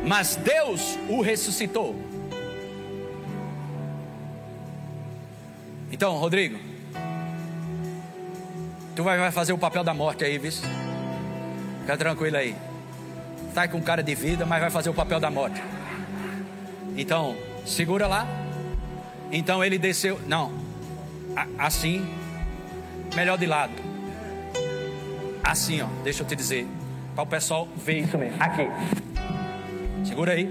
[0.05, 1.97] Mas Deus o ressuscitou.
[5.91, 6.59] Então, Rodrigo,
[8.95, 10.53] Tu vai fazer o papel da morte aí, viu?
[11.85, 12.57] Fica tranquilo aí.
[13.53, 15.63] Tá com cara de vida, mas vai fazer o papel da morte.
[16.97, 18.27] Então, segura lá.
[19.31, 20.19] Então ele desceu.
[20.27, 20.51] Não.
[21.59, 22.09] assim.
[23.15, 23.75] Melhor de lado.
[25.43, 25.87] Assim, ó.
[26.03, 26.67] Deixa eu te dizer.
[27.15, 28.43] Para o pessoal ver isso mesmo.
[28.43, 28.67] Aqui.
[30.07, 30.51] Segura aí.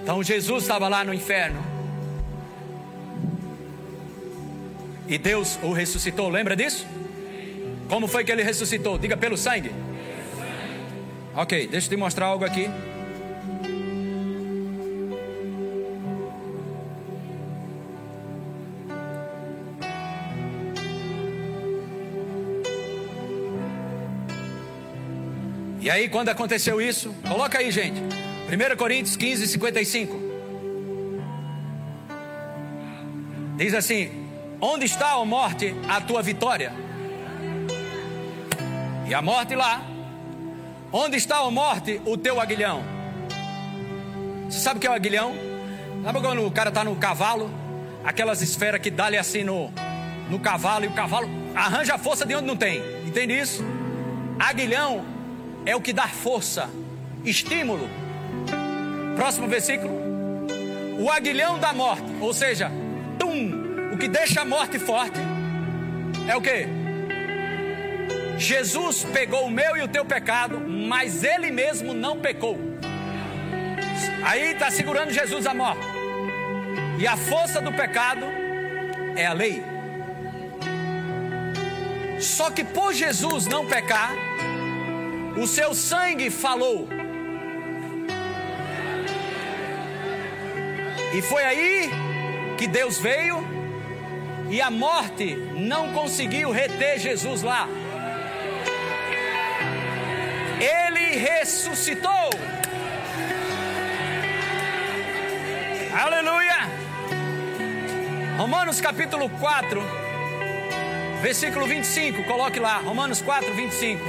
[0.00, 1.60] Então Jesus estava lá no inferno.
[5.08, 6.28] E Deus o ressuscitou.
[6.28, 6.86] Lembra disso?
[7.88, 8.96] Como foi que ele ressuscitou?
[8.96, 9.72] Diga pelo sangue.
[11.36, 12.66] Ok, deixa eu te mostrar algo aqui.
[25.78, 28.00] E aí, quando aconteceu isso, coloca aí, gente.
[28.00, 30.16] 1 Coríntios 15, 55.
[33.58, 34.10] Diz assim:
[34.58, 36.72] Onde está, a morte, a tua vitória?
[39.06, 39.95] E a morte lá.
[40.92, 42.82] Onde está, a morte, o teu aguilhão?
[44.48, 45.34] Você sabe o que é o aguilhão?
[46.04, 47.50] Sabe quando o cara está no cavalo?
[48.04, 49.72] Aquelas esferas que dá-lhe assim no,
[50.30, 52.80] no cavalo e o cavalo arranja força de onde não tem.
[53.04, 53.64] Entende isso?
[54.38, 55.04] Aguilhão
[55.64, 56.70] é o que dá força,
[57.24, 57.88] estímulo.
[59.16, 59.92] Próximo versículo.
[61.00, 62.70] O aguilhão da morte, ou seja,
[63.18, 65.18] tum, o que deixa a morte forte
[66.28, 66.85] é o que?
[68.38, 72.58] Jesus pegou o meu e o teu pecado, mas ele mesmo não pecou.
[74.24, 75.86] Aí está segurando Jesus a morte.
[76.98, 78.26] E a força do pecado
[79.16, 79.62] é a lei.
[82.18, 84.12] Só que por Jesus não pecar,
[85.36, 86.88] o seu sangue falou.
[91.14, 91.90] E foi aí
[92.58, 93.44] que Deus veio
[94.50, 97.68] e a morte não conseguiu reter Jesus lá.
[100.60, 102.30] Ele ressuscitou.
[105.94, 106.56] Aleluia!
[108.38, 109.82] Romanos capítulo 4,
[111.22, 114.02] versículo 25, coloque lá, Romanos 4, 25.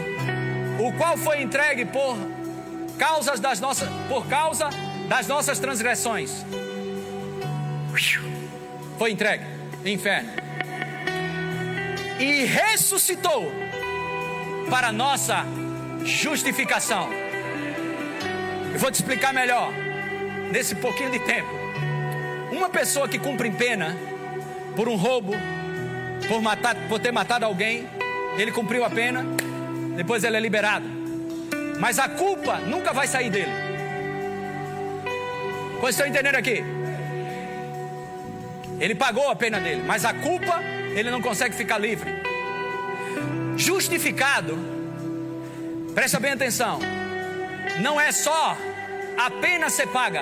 [0.80, 2.18] O qual foi entregue por
[2.98, 4.70] causas das nossas, por causa
[5.08, 6.46] das nossas transgressões.
[8.98, 9.46] Foi entregue,
[9.86, 10.30] inferno.
[12.20, 13.52] E ressuscitou
[14.70, 15.46] para nossa
[16.08, 17.10] justificação.
[18.74, 19.72] Eu vou te explicar melhor
[20.52, 21.50] nesse pouquinho de tempo.
[22.52, 23.96] Uma pessoa que cumpre pena
[24.76, 25.34] por um roubo,
[26.28, 27.88] por, matar, por ter matado alguém,
[28.38, 29.26] ele cumpriu a pena,
[29.96, 30.86] depois ele é liberado.
[31.80, 33.52] Mas a culpa nunca vai sair dele.
[35.80, 36.64] Vocês estão entendendo aqui?
[38.80, 40.62] Ele pagou a pena dele, mas a culpa
[40.96, 42.10] ele não consegue ficar livre.
[43.56, 44.77] Justificado,
[45.98, 46.80] presta bem atenção,
[47.82, 48.56] não é só
[49.18, 50.22] a pena ser paga.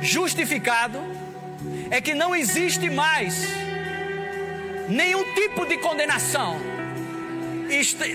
[0.00, 1.00] Justificado
[1.90, 3.48] é que não existe mais
[4.88, 6.60] nenhum tipo de condenação.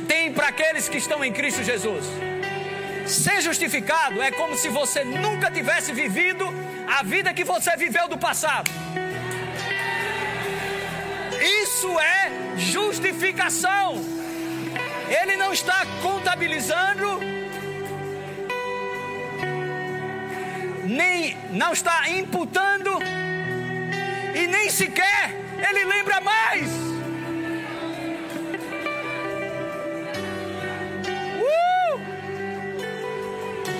[0.07, 2.05] Tem para aqueles que estão em Cristo Jesus.
[3.05, 6.45] Ser justificado é como se você nunca tivesse vivido
[6.87, 8.71] a vida que você viveu do passado.
[11.61, 14.18] Isso é justificação.
[15.09, 17.19] Ele não está contabilizando,
[20.85, 22.99] nem não está imputando
[24.35, 25.33] e nem sequer
[25.67, 26.69] ele lembra mais.
[31.41, 31.99] Uh!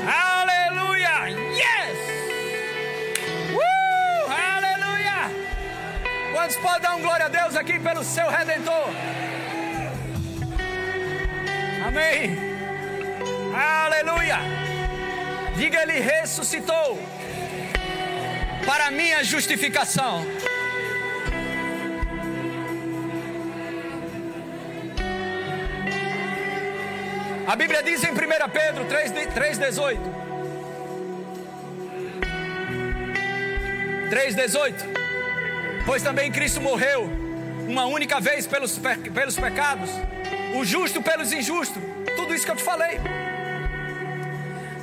[0.07, 1.30] Aleluia!
[1.55, 1.97] Yes!
[3.53, 4.32] Uh!
[4.32, 5.32] Aleluia!
[6.34, 8.89] Quantos podem dar um glória a Deus aqui pelo seu redentor?
[11.86, 12.38] Amém!
[13.53, 14.38] Aleluia!
[15.55, 16.99] Diga, ele ressuscitou
[18.65, 20.25] para minha justificação.
[27.47, 28.15] A Bíblia diz em 1
[28.53, 29.97] Pedro 3,18.
[34.09, 34.75] 3,18.
[35.86, 37.09] Pois também Cristo morreu
[37.67, 38.80] uma única vez pelos,
[39.13, 39.89] pelos pecados,
[40.56, 41.82] o justo pelos injustos.
[42.16, 43.00] Tudo isso que eu te falei.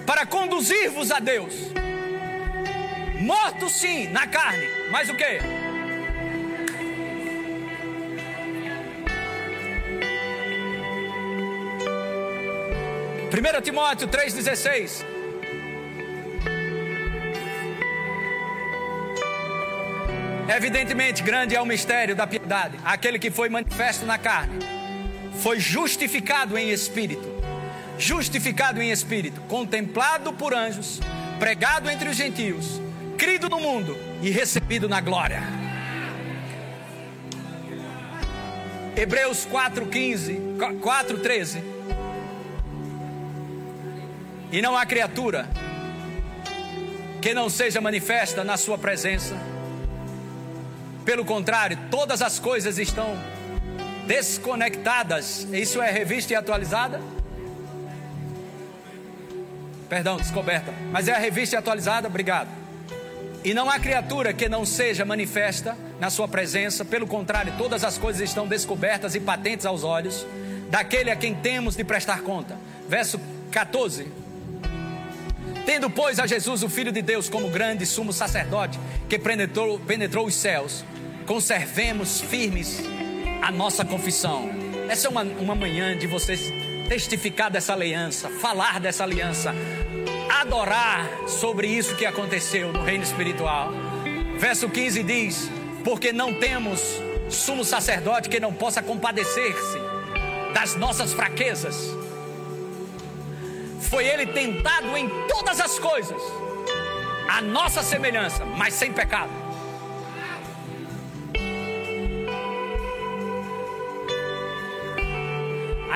[0.07, 1.75] Para conduzir-vos a Deus
[3.21, 5.41] Morto sim, na carne, mas o que?
[13.31, 15.05] Primeiro Timóteo 3,16
[20.55, 22.79] Evidentemente, grande é o mistério da piedade.
[22.85, 24.76] Aquele que foi manifesto na carne
[25.47, 27.23] foi justificado em espírito.
[27.97, 30.99] Justificado em espírito, contemplado por anjos,
[31.39, 32.81] pregado entre os gentios
[33.17, 35.41] crido no mundo e recebido na glória.
[38.97, 41.63] Hebreus 4:15, 4:13.
[44.51, 45.49] E não há criatura
[47.23, 49.37] que não seja manifesta na sua presença.
[51.05, 53.17] Pelo contrário, todas as coisas estão
[54.07, 55.47] desconectadas.
[55.53, 57.01] Isso é revista e atualizada?
[59.89, 60.73] Perdão, descoberta.
[60.91, 62.49] Mas é a revista atualizada, obrigado.
[63.45, 67.97] E não há criatura que não seja manifesta na sua presença, pelo contrário, todas as
[67.97, 70.27] coisas estão descobertas e patentes aos olhos
[70.69, 72.57] daquele a quem temos de prestar conta.
[72.89, 73.21] Verso
[73.53, 74.09] 14.
[75.65, 78.79] Tendo, pois, a Jesus, o Filho de Deus, como grande sumo sacerdote
[79.09, 80.85] que penetrou, penetrou os céus,
[81.27, 82.81] conservemos firmes
[83.43, 84.51] a nossa confissão.
[84.89, 86.53] Essa é uma, uma manhã de vocês
[86.89, 89.55] testificar dessa aliança, falar dessa aliança,
[90.29, 93.73] adorar sobre isso que aconteceu no reino espiritual.
[94.39, 95.51] Verso 15 diz:
[95.85, 96.81] Porque não temos
[97.29, 99.79] sumo sacerdote que não possa compadecer-se
[100.55, 101.77] das nossas fraquezas.
[103.81, 106.21] Foi ele tentado em todas as coisas,
[107.29, 109.46] a nossa semelhança, mas sem pecado.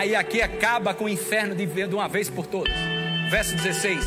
[0.01, 2.73] Aí aqui acaba com o inferno de de uma vez por todas.
[3.31, 4.03] Verso 16: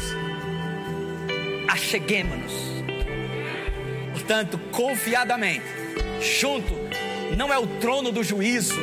[1.68, 2.52] Acheguemos-nos,
[4.12, 5.64] portanto, confiadamente,
[6.20, 6.74] junto,
[7.38, 8.82] não é o trono do juízo.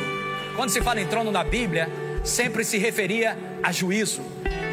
[0.55, 1.89] Quando se fala em trono na Bíblia,
[2.23, 4.21] sempre se referia a juízo,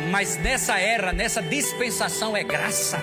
[0.08, 3.02] mas nessa era, nessa dispensação é graça.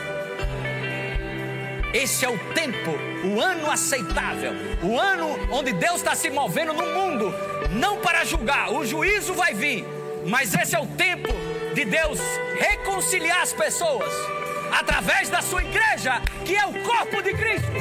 [1.93, 2.91] Esse é o tempo,
[3.25, 7.33] o ano aceitável, o ano onde Deus está se movendo no mundo,
[7.75, 9.85] não para julgar, o juízo vai vir,
[10.25, 11.29] mas esse é o tempo
[11.73, 12.19] de Deus
[12.57, 14.11] reconciliar as pessoas
[14.71, 17.71] através da sua igreja, que é o corpo de Cristo.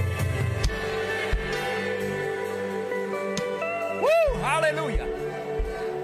[4.02, 5.04] Uh, aleluia!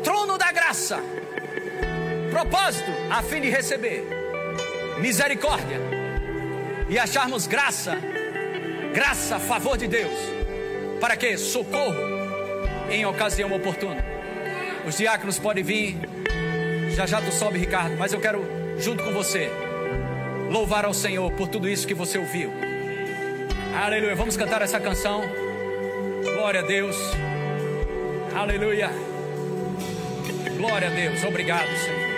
[0.04, 1.00] Trono da graça,
[2.30, 4.06] propósito a fim de receber
[4.98, 5.80] misericórdia
[6.88, 7.98] e acharmos graça,
[8.94, 10.18] graça, favor de Deus,
[11.00, 12.19] para que socorro
[12.90, 14.04] em ocasião oportuna.
[14.86, 15.96] Os diáconos podem vir,
[16.94, 18.44] já já tu sobe, Ricardo, mas eu quero,
[18.78, 19.50] junto com você,
[20.50, 22.52] louvar ao Senhor por tudo isso que você ouviu.
[23.74, 25.22] Aleluia, vamos cantar essa canção.
[26.22, 26.96] Glória a Deus,
[28.34, 28.90] aleluia,
[30.56, 32.10] glória a Deus, obrigado, Senhor.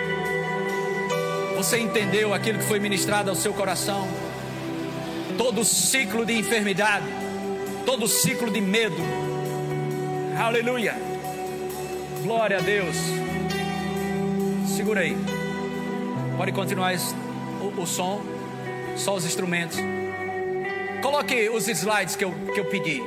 [1.55, 4.07] Você entendeu aquilo que foi ministrado ao seu coração?
[5.37, 7.05] todo ciclo de enfermidade,
[7.85, 9.32] todo ciclo de medo.
[10.43, 10.93] Aleluia.
[12.21, 12.97] Glória a Deus.
[14.75, 15.15] Segura aí.
[16.35, 16.93] Pode continuar
[17.61, 18.21] o, o som,
[18.97, 19.77] só os instrumentos.
[21.01, 23.01] Coloque os slides que eu, que eu pedi,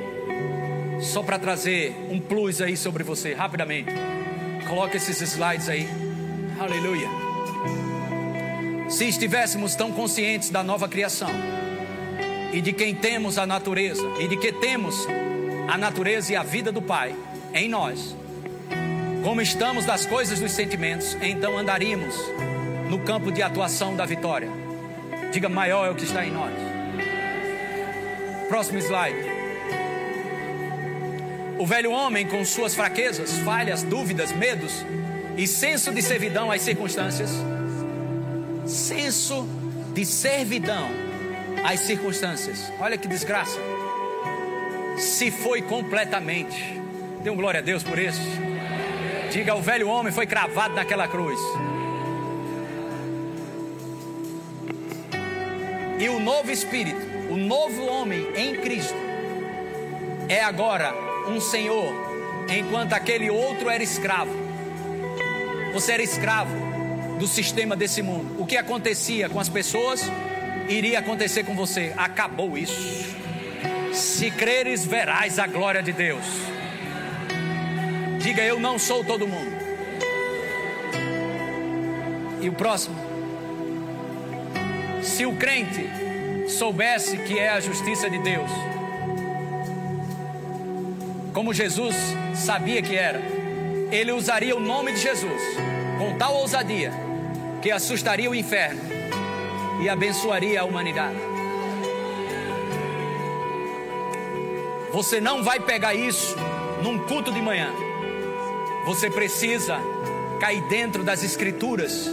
[0.99, 3.91] só para trazer um plus aí sobre você, rapidamente.
[4.67, 5.87] Coloque esses slides aí.
[6.59, 7.07] Aleluia.
[8.89, 11.29] Se estivéssemos tão conscientes da nova criação,
[12.51, 15.07] e de quem temos a natureza, e de que temos
[15.67, 17.13] a natureza e a vida do Pai
[17.57, 18.15] em nós,
[19.23, 22.15] como estamos das coisas dos sentimentos, então andaríamos
[22.89, 24.49] no campo de atuação da vitória.
[25.31, 26.53] Diga, maior é o que está em nós.
[28.47, 29.17] Próximo slide.
[31.59, 34.85] O velho homem, com suas fraquezas, falhas, dúvidas, medos
[35.35, 37.31] e senso de servidão às circunstâncias,
[38.65, 39.47] senso
[39.93, 40.87] de servidão
[41.65, 42.71] às circunstâncias.
[42.79, 43.59] Olha que desgraça.
[44.97, 46.77] Se foi completamente.
[47.27, 48.21] Dê um glória a Deus por isso.
[49.33, 51.37] Diga: o velho homem foi cravado naquela cruz.
[55.99, 58.95] E o novo espírito, o novo homem em Cristo,
[60.29, 60.93] é agora
[61.27, 61.93] um senhor,
[62.47, 64.31] enquanto aquele outro era escravo.
[65.73, 66.55] Você era escravo
[67.19, 68.41] do sistema desse mundo.
[68.41, 70.01] O que acontecia com as pessoas
[70.69, 71.93] iria acontecer com você.
[71.97, 73.13] Acabou isso.
[73.91, 76.23] Se creres, verás a glória de Deus.
[78.27, 79.55] Diga: Eu não sou todo mundo.
[82.41, 82.93] E o próximo.
[85.01, 85.89] Se o crente
[86.49, 88.51] soubesse que é a justiça de Deus,
[91.33, 91.95] como Jesus
[92.35, 93.21] sabia que era,
[93.93, 95.41] ele usaria o nome de Jesus
[95.97, 96.91] com tal ousadia
[97.61, 98.81] que assustaria o inferno
[99.81, 101.15] e abençoaria a humanidade.
[104.91, 106.35] Você não vai pegar isso
[106.83, 107.86] num culto de manhã.
[108.87, 109.77] Você precisa
[110.39, 112.09] cair dentro das Escrituras,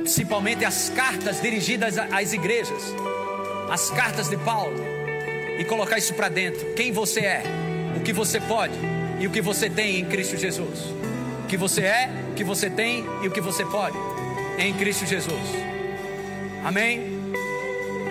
[0.00, 2.94] principalmente as cartas dirigidas às igrejas,
[3.70, 4.82] as cartas de Paulo,
[5.58, 6.72] e colocar isso para dentro.
[6.72, 7.42] Quem você é,
[7.94, 8.72] o que você pode
[9.20, 10.78] e o que você tem em Cristo Jesus.
[11.44, 13.98] O que você é, o que você tem e o que você pode
[14.58, 15.38] em Cristo Jesus.
[16.64, 17.30] Amém?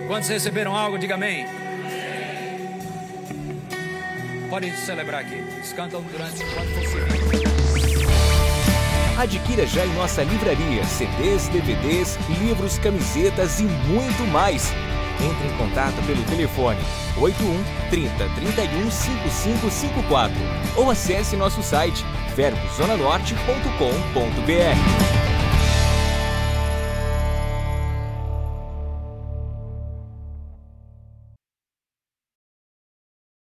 [0.06, 1.00] Quantos receberam algo?
[1.00, 1.61] Diga amém.
[4.52, 5.36] Pode celebrar aqui.
[5.36, 7.32] Eles cantam durante enquanto for servido.
[9.18, 14.74] Adquira já em nossa livraria CDs, DVDs, livros, camisetas e muito mais.
[15.22, 16.82] Entre em contato pelo telefone
[17.18, 20.36] 81 30 31 5554
[20.76, 22.04] ou acesse nosso site
[22.36, 25.31] verbozonanorte.com.br.